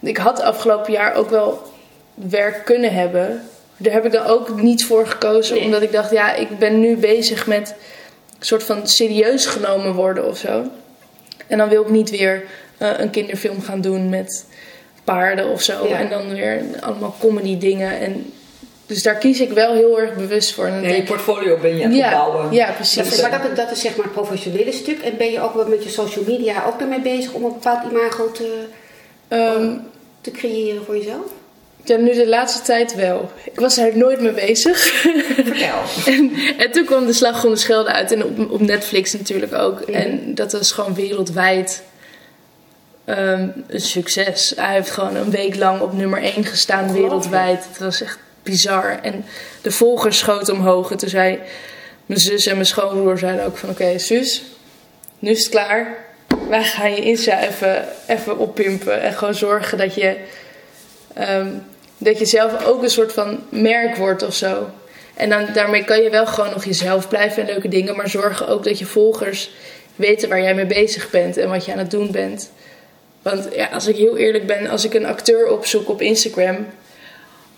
[0.00, 1.62] Ik had afgelopen jaar ook wel
[2.14, 3.42] werk kunnen hebben.
[3.76, 5.54] Daar heb ik dan ook niet voor gekozen.
[5.56, 5.64] Nee.
[5.64, 7.74] Omdat ik dacht, ja, ik ben nu bezig met
[8.38, 10.64] een soort van serieus genomen worden of zo.
[11.46, 12.44] En dan wil ik niet weer
[12.78, 14.46] uh, een kinderfilm gaan doen met
[15.06, 15.86] paarden of zo.
[15.88, 15.98] Ja.
[15.98, 17.98] En dan weer allemaal comedy dingen.
[18.00, 18.32] En
[18.86, 20.66] dus daar kies ik wel heel erg bewust voor.
[20.66, 22.52] En Ja, je portfolio ben je aan het ja, opbouwen.
[22.54, 23.12] ja, Dat, precies.
[23.12, 24.98] is- maar dat, dat is zeg maar het professionele stuk.
[25.00, 27.90] En ben je ook wel met je social media ook daarmee bezig om een bepaald
[27.90, 28.64] imago te,
[29.28, 29.70] Ehm,
[30.20, 31.24] te creëren voor jezelf?
[31.84, 33.30] ja, nu de laatste tijd wel.
[33.52, 34.78] Ik was er nooit mee bezig.
[34.78, 35.78] Vertel.
[36.14, 38.12] En, en toen kwam de Slag om de Schelde uit.
[38.12, 39.80] En op, op Netflix natuurlijk ook.
[39.80, 41.82] En dat was gewoon wereldwijd
[43.06, 44.52] ehm, een succes.
[44.56, 47.64] Hij heeft gewoon een week lang op nummer 1 gestaan wereldwijd.
[47.68, 48.98] Het was echt bizar.
[49.02, 49.24] En
[49.62, 50.90] de volgers schoten omhoog.
[50.90, 51.38] En toen zei
[52.06, 53.68] mijn zus en mijn schoonbroer zeiden ook van...
[53.68, 54.42] Oké, zus,
[55.18, 56.04] nu is het klaar.
[56.48, 59.02] Wij gaan je Insta even, even oppimpen.
[59.02, 60.16] En gewoon zorgen dat je...
[61.14, 61.48] ehm,
[61.98, 64.68] dat je zelf ook een soort van merk wordt of zo.
[65.14, 67.96] En dan, daarmee kan je wel gewoon nog jezelf blijven en leuke dingen.
[67.96, 69.50] Maar zorgen ook dat je volgers
[69.94, 72.50] weten waar jij mee bezig bent en wat je aan het doen bent.
[73.30, 76.66] Want ja, als ik heel eerlijk ben, als ik een acteur opzoek op Instagram,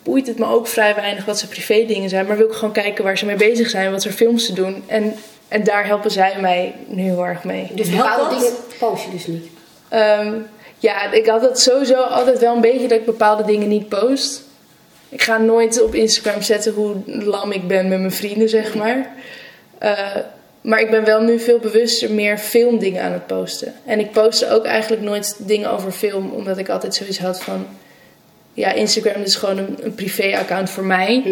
[0.02, 2.26] boeit het me ook vrij weinig wat ze privé dingen zijn.
[2.26, 4.84] Maar wil ik gewoon kijken waar ze mee bezig zijn, wat ze films te doen.
[4.86, 5.14] En,
[5.48, 7.70] en daar helpen zij mij nu heel erg mee.
[7.74, 8.40] Dus bepaalde dat?
[8.40, 9.46] dingen post je dus niet.
[9.88, 10.34] Ehm,
[10.78, 14.42] ja, ik had het sowieso altijd wel een beetje dat ik bepaalde dingen niet post.
[15.08, 19.10] Ik ga nooit op Instagram zetten hoe lam ik ben met mijn vrienden, zeg maar.
[19.78, 20.16] Eh,
[20.60, 23.74] maar ik ben wel nu veel bewuster meer filmdingen aan het posten.
[23.84, 27.66] En ik postte ook eigenlijk nooit dingen over film, omdat ik altijd zoiets had van...
[28.52, 31.22] Ja, Instagram is gewoon een, een privé-account voor mij.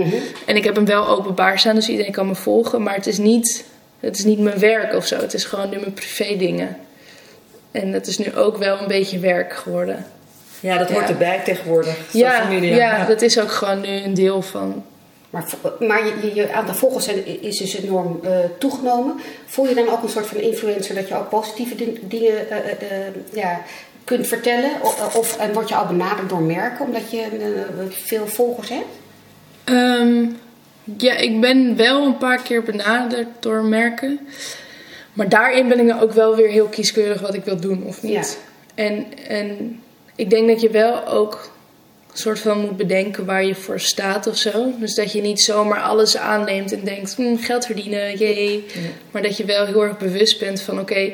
[0.46, 2.82] En ik heb hem wel openbaar staan, dus iedereen kan me volgen.
[2.82, 3.64] Maar het is niet,
[4.00, 5.16] het is niet mijn werk of zo.
[5.16, 6.76] Het is gewoon nu mijn privé-dingen.
[7.70, 10.06] En dat is nu ook wel een beetje werk geworden.
[10.60, 11.08] Ja, dat hoort Ja.
[11.08, 11.96] erbij tegenwoordig.
[12.12, 12.76] Ja, media.
[12.76, 14.84] ja, dat is ook gewoon nu een deel van.
[15.80, 17.06] Maar, je, aantal volgers
[17.40, 19.14] is dus enorm eh, toegenomen.
[19.46, 22.70] Voel je dan ook een soort van influencer dat je ook positieve din- dingen eh,
[22.70, 23.62] eh, ja,
[24.04, 24.70] kunt vertellen?
[24.82, 27.26] Of, of en word je al benaderd door merken omdat je
[27.90, 28.86] veel volgers hebt?
[29.64, 30.24] Ehm,
[30.96, 34.28] ja, ik ben wel een paar keer benaderd door merken.
[35.12, 38.02] Maar daarin ben ik dan ook wel weer heel kieskeurig wat ik wil doen of
[38.02, 38.38] niet.
[38.74, 39.80] En, en
[40.16, 41.50] ik denk dat je wel ook
[42.18, 44.72] soort van moet bedenken waar je voor staat of zo.
[44.78, 48.66] Dus dat je niet zomaar alles aanneemt en denkt, hm, geld verdienen, jee.
[49.10, 51.12] Maar dat je wel heel erg bewust bent van, oké,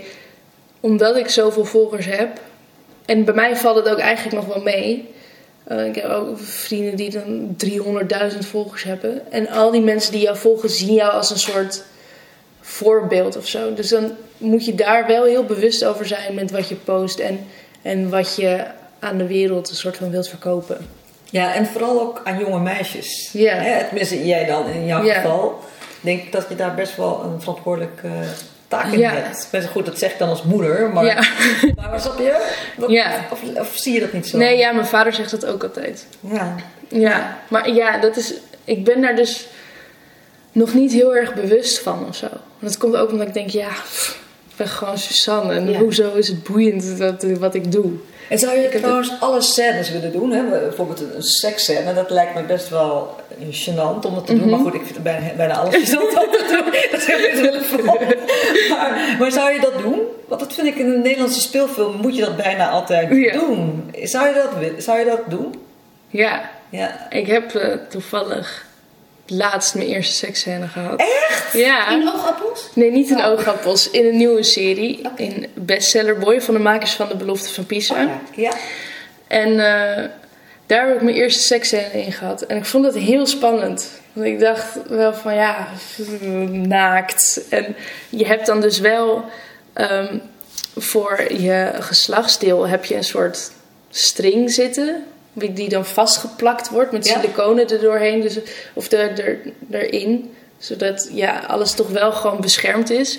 [0.80, 2.40] omdat ik zoveel volgers heb...
[3.05, 5.11] En bij mij valt het ook eigenlijk nog wel mee...
[5.68, 7.57] Uh, ik heb ook vrienden die dan
[8.32, 9.32] 300.000 volgers hebben.
[9.32, 11.84] En al die mensen die jou volgen, zien jou als een soort
[12.61, 13.74] voorbeeld of zo.
[13.74, 17.46] Dus dan moet je daar wel heel bewust over zijn met wat je post en,
[17.82, 18.64] en wat je
[19.03, 20.76] aan de wereld een soort van wilt verkopen.
[21.30, 23.30] Ja, en vooral ook aan jonge meisjes.
[23.32, 23.55] Ja.
[23.55, 25.14] Hè, tenminste, jij dan in jouw Ja.
[25.14, 25.61] geval.
[25.80, 28.09] Ik denk dat je daar best wel een verantwoordelijke
[28.68, 29.11] taak in Ja.
[29.11, 29.48] hebt.
[29.50, 30.90] Best goed, dat zeg ik dan als moeder.
[30.90, 31.14] Maar, Ja.
[31.76, 32.46] maar wat snap je?
[32.76, 33.26] Wat- Ja.
[33.30, 34.38] Of, of zie je dat niet zo?
[34.38, 36.07] Nee, ja, mijn vader zegt dat ook altijd.
[36.20, 36.55] Ja.
[36.88, 38.34] Ja, maar ja, dat is,
[38.64, 39.46] ik ben daar dus
[40.53, 42.26] nog niet heel erg bewust van of zo.
[42.26, 45.55] En dat komt ook omdat ik denk, ja, pff, ik ben gewoon Suzanne.
[45.55, 47.90] En hoezo is het boeiend dat, wat ik doe?
[48.28, 50.30] En zou je heb trouwens alle scènes willen doen?
[50.30, 50.42] Hè?
[50.42, 53.16] Bijvoorbeeld een, een seksscène, dat lijkt me best wel
[53.50, 54.40] gênant om het te doen.
[54.40, 54.50] Mhm.
[54.50, 56.72] Maar goed, ik vind bijna, bijna alles gênant om te doen.
[56.92, 57.84] Dat heel niet voor.
[58.68, 60.00] Maar, maar zou je dat doen?
[60.28, 63.32] Want dat vind ik in een Nederlandse speelfilm moet je dat bijna altijd Ja.
[63.32, 63.90] doen.
[64.02, 64.82] Zou je dat, willen?
[64.82, 65.60] zou je dat doen?
[66.08, 67.10] Ja, Ja.
[67.10, 68.66] ik heb eh, toevallig
[69.26, 71.00] laatst mijn eerste seksscène gehad.
[71.00, 71.52] Echt?
[71.52, 71.90] Ja.
[71.90, 72.70] In oogappels?
[72.74, 73.90] Nee, niet in Oogappels.
[73.90, 75.00] In een nieuwe serie.
[75.16, 77.94] In Bestseller Boy van de makers van De Belofte van Pisa.
[77.94, 78.20] Oh ja.
[78.34, 78.52] Ja.
[79.26, 80.04] En eh,
[80.66, 82.42] daar heb ik mijn eerste seksscène in gehad.
[82.42, 83.90] En ik vond dat heel spannend.
[84.12, 85.68] Want ik dacht wel van ja,
[86.50, 87.40] naakt.
[87.50, 87.76] En
[88.08, 89.24] je hebt dan dus wel
[89.72, 90.18] ehm,
[90.76, 93.50] voor je geslachtsdeel heb je een soort
[93.90, 95.04] string zitten.
[95.33, 97.20] Die dan vastgeplakt wordt met Ja.
[97.20, 98.20] siliconen er doorheen.
[98.20, 98.39] Dus,
[98.72, 99.39] of er, er,
[99.70, 100.35] erin.
[100.59, 103.18] Zodat ja, alles toch wel gewoon beschermd is.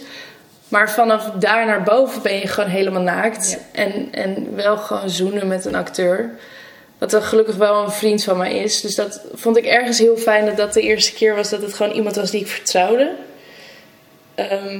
[0.67, 3.57] Maar vanaf daar naar boven ben je gewoon helemaal naakt.
[3.71, 6.29] En, en wel gewoon zoenen met een acteur.
[6.97, 8.81] Wat dan gelukkig wel een vriend van mij is.
[8.81, 11.73] Dus dat vond ik ergens heel fijn dat dat de eerste keer was dat het
[11.73, 13.11] gewoon iemand was die ik vertrouwde.
[14.35, 14.79] Ehm,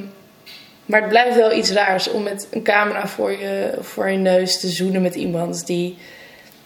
[0.85, 4.59] maar het blijft wel iets raars om met een camera voor je, voor je neus
[4.59, 5.97] te zoenen met iemand die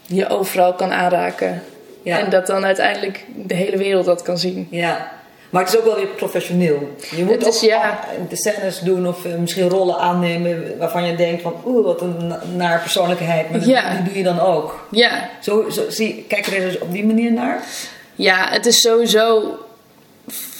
[0.07, 1.63] je overal kan aanraken.
[2.01, 2.19] Ja.
[2.19, 4.67] En dat dan uiteindelijk de hele wereld dat kan zien.
[4.71, 5.15] ja.
[5.49, 6.95] Maar het is ook wel weer professioneel.
[7.15, 7.99] Je moet Het is, ook ja.
[8.29, 12.27] de scènes doen of eh, misschien rollen aannemen waarvan je denkt van oeh, wat een
[12.27, 13.49] na- naar persoonlijkheid.
[13.51, 13.93] Maar Ja.
[13.93, 14.87] die doe je dan ook.
[14.91, 17.63] Ja, Zo, zo zie, kijk er dus op die manier naar?
[18.15, 19.43] Ja, het is sowieso.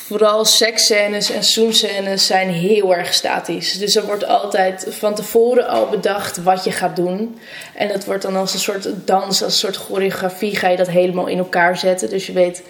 [0.08, 3.78] Vooral seksscènes en zoenscènes zijn heel erg statisch.
[3.78, 7.40] Dus er wordt altijd van tevoren al bedacht wat je gaat doen.
[7.76, 10.88] En dat wordt dan als een soort dans, als een soort choreografie, ga je dat
[10.88, 12.10] helemaal in elkaar zetten.
[12.10, 12.64] Dus je weet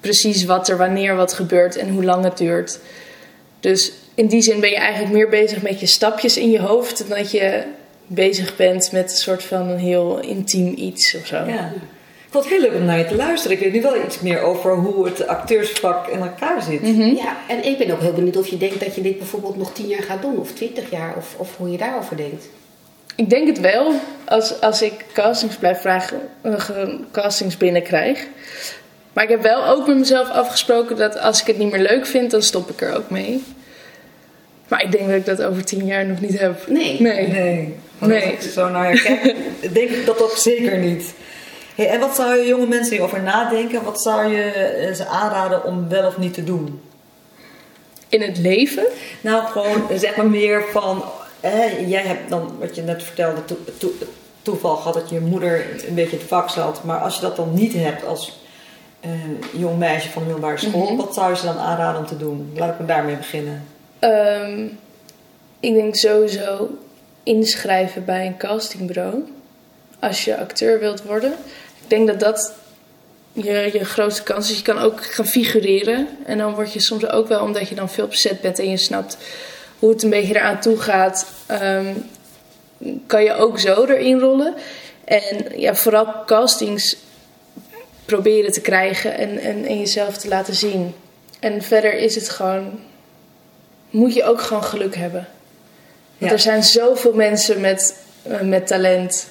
[0.00, 2.78] precies wat er wanneer wat gebeurt en hoe lang het duurt.
[3.60, 7.08] Dus in die zin ben je eigenlijk meer bezig met je stapjes in je hoofd.
[7.08, 7.62] Dan dat je
[8.06, 11.36] bezig bent met een soort van een heel intiem iets of zo.
[11.36, 11.72] Ja.
[12.36, 13.56] Ik vond het heel leuk om naar je te luisteren.
[13.56, 16.80] Ik weet nu wel iets meer over hoe het acteursvak in elkaar zit.
[17.16, 19.72] Ja, en ik ben ook heel benieuwd of je denkt dat je dit bijvoorbeeld nog
[19.72, 22.48] tien jaar gaat doen, of twintig jaar, of, of hoe je daarover denkt.
[23.14, 23.92] Ik denk het wel,
[24.24, 28.26] als, als ik castings blijf vragen, eh, castings binnenkrijg.
[29.12, 32.06] Maar ik heb wel ook met mezelf afgesproken dat als ik het niet meer leuk
[32.06, 33.44] vind, dan stop ik er ook mee.
[34.68, 36.64] Maar ik denk dat ik dat over tien jaar nog niet heb.
[36.68, 37.00] Nee.
[37.00, 37.28] Nee.
[37.28, 37.74] Nee.
[37.98, 38.36] Want Nee.
[38.36, 39.34] Als ik zo naar je kijk,
[39.74, 41.14] denk ik dat ook zeker niet.
[41.76, 43.82] Hey, en wat zou je jonge mensen hierover nadenken?
[43.84, 46.80] Wat zou je eh, ze aanraden om wel of niet te doen?
[48.08, 48.84] In het leven?
[49.20, 51.04] Nou, gewoon eh, zeg maar meer van...
[51.86, 53.92] Jij hebt dan, wat je net vertelde, to- to-
[54.42, 56.84] toeval gehad dat je moeder een beetje het vak zat.
[56.84, 58.40] Maar als je dat dan niet hebt als
[59.00, 59.10] eh,
[59.52, 60.96] jong meisje van de middelbare school, Mhm.
[60.96, 62.52] wat zou je ze dan aanraden om te doen?
[62.56, 63.64] Laat ik me daarmee beginnen.
[63.98, 64.66] Ehm,
[65.60, 66.68] ik denk sowieso
[67.22, 69.14] inschrijven bij een castingbureau.
[70.00, 71.32] Als je acteur wilt worden.
[71.86, 72.52] Ik denk dat dat
[73.32, 74.56] je, je grootste kans is.
[74.56, 76.08] Je kan ook gaan figureren.
[76.24, 78.70] En dan word je soms ook wel, omdat je dan veel op set bent en
[78.70, 79.16] je snapt
[79.78, 81.94] hoe het een beetje eraan toe gaat, ehm,
[83.06, 84.54] kan je ook zo erin rollen.
[85.04, 86.96] En ja, vooral castings
[88.04, 90.94] proberen te krijgen en, en, en jezelf te laten zien.
[91.40, 92.80] En verder is het gewoon
[93.90, 95.28] moet je ook gewoon geluk hebben.
[96.18, 96.36] Want Ja.
[96.36, 99.28] er zijn zoveel mensen met, eh, met talent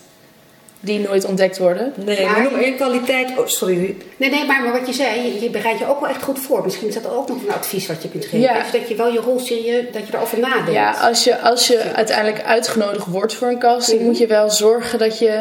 [0.85, 1.93] die nooit ontdekt worden.
[2.05, 3.29] Nee, Maar noem je- één kwaliteit.
[3.37, 3.95] Oh, sorry.
[4.17, 6.39] Nee, nee, maar, maar wat je zei, je, je bereidt je ook wel echt goed
[6.39, 6.63] voor.
[6.63, 8.39] Misschien is dat ook nog een advies wat je kunt geven.
[8.39, 8.65] Ja.
[8.65, 10.71] Is dat je wel je rol serieus, dat je erover nadenkt.
[10.71, 14.07] Ja, als je, als je uiteindelijk uitgenodigd wordt voor een casting, Mhm.
[14.09, 15.39] moet je wel zorgen dat je,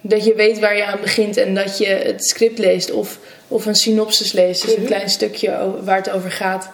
[0.00, 3.18] dat je weet waar je aan begint en dat je het script leest of,
[3.48, 4.62] of een synopsis leest.
[4.62, 4.86] Dus een Mhm.
[4.90, 6.68] klein stukje waar het over gaat.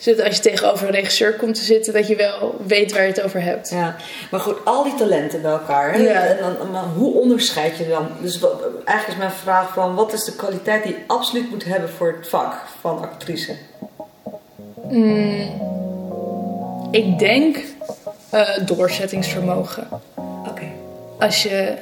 [0.00, 3.08] Zodat als je tegenover een regisseur komt te zitten, dat je wel weet waar je
[3.08, 3.70] het over hebt.
[3.70, 3.96] Ja,
[4.30, 5.92] maar goed, al die talenten bij elkaar.
[5.92, 5.98] Hè?
[5.98, 6.26] Ja.
[6.26, 8.08] En dan, maar hoe onderscheid je dan?
[8.20, 11.64] Dus wat- eigenlijk is mijn vraag van, wat is de kwaliteit die je absoluut moet
[11.64, 13.54] hebben voor het vak van actrice?
[16.90, 17.56] Ik denk
[18.30, 19.88] eh, doorzettingsvermogen.
[20.48, 20.68] Oké.
[21.18, 21.74] Als je,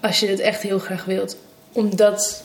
[0.00, 1.36] als je het echt heel graag wilt.
[1.72, 2.42] Omdat,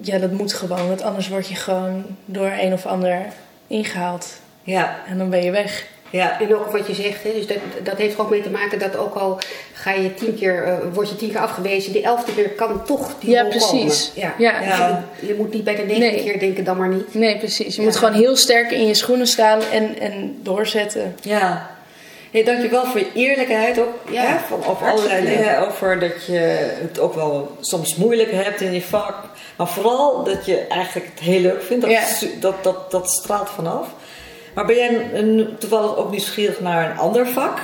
[0.00, 0.88] ja, dat moet gewoon.
[0.88, 3.18] Want anders word je gewoon door een of ander
[3.66, 4.26] ingehaald.
[4.62, 5.86] Ja, En dan ben je weg.
[6.10, 6.40] ja.
[6.40, 8.78] En ook wat je zegt, hè, dus dat, dat heeft er ook mee te maken
[8.78, 9.38] dat ook al
[9.72, 13.10] ga je tien keer, eh, word je tien keer afgewezen, die elfde keer kan toch
[13.20, 14.10] die Ja, precies.
[14.14, 14.34] komen.
[14.38, 14.52] Ja.
[14.52, 14.60] Ja.
[14.60, 15.04] Ja.
[15.20, 16.22] Je, je moet niet bij de negende Nee.
[16.22, 17.14] keer denken, dan maar niet.
[17.14, 17.74] Nee, precies.
[17.74, 17.86] Je Ja.
[17.88, 21.16] moet gewoon heel sterk in je schoenen staan en, en doorzetten.
[21.20, 21.70] Ja.
[22.32, 23.94] Hey, dankjewel voor je eerlijkheid ook.
[24.10, 25.68] Ja, hè, van, over allerlei dingen.
[25.68, 26.38] Over dat je
[26.80, 29.14] het ook wel soms moeilijk hebt in je vak.
[29.56, 31.82] Maar vooral dat je eigenlijk het heel leuk vindt.
[31.82, 32.28] Dat, Ja.
[32.40, 33.86] dat, dat, dat straalt vanaf.
[34.54, 37.58] Maar ben jij een, toevallig ook nieuwsgierig naar een ander vak?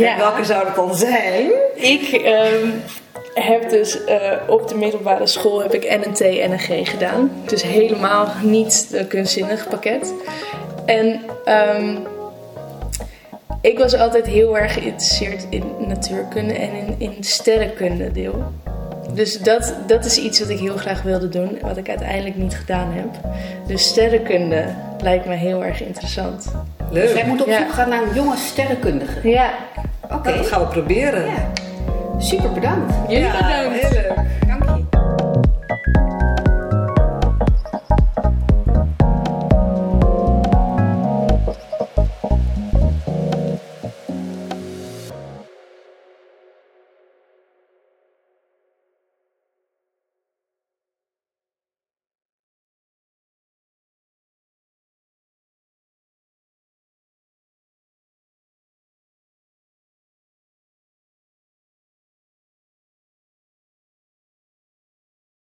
[0.00, 1.50] En welke zou dat dan zijn?
[1.74, 2.68] Ik ehm,
[3.34, 7.42] heb dus eh, op de middelbare school heb ik NNT en NG gedaan.
[7.46, 10.12] Dus helemaal niet een kunstzinnig pakket.
[10.86, 11.96] En ehm,
[13.62, 18.52] ik was altijd heel erg geïnteresseerd in natuurkunde en in, in sterrenkunde deel.
[19.14, 22.54] Dus dat, dat is iets wat ik heel graag wilde doen, wat ik uiteindelijk niet
[22.56, 23.06] gedaan heb.
[23.66, 24.64] Dus sterrenkunde
[25.02, 26.44] lijkt me heel erg interessant.
[26.90, 27.26] Dus wij Leuk.
[27.26, 27.58] moeten op Ja.
[27.58, 29.28] zoek gaan naar een jonge sterrenkundige.
[29.28, 29.50] Ja,
[30.12, 31.24] Oké, dat gaan we proberen.
[31.24, 31.50] Ja.
[32.18, 32.94] super bedankt.
[33.08, 33.80] jullie Ja, bedankt.
[33.80, 34.12] heel leuk.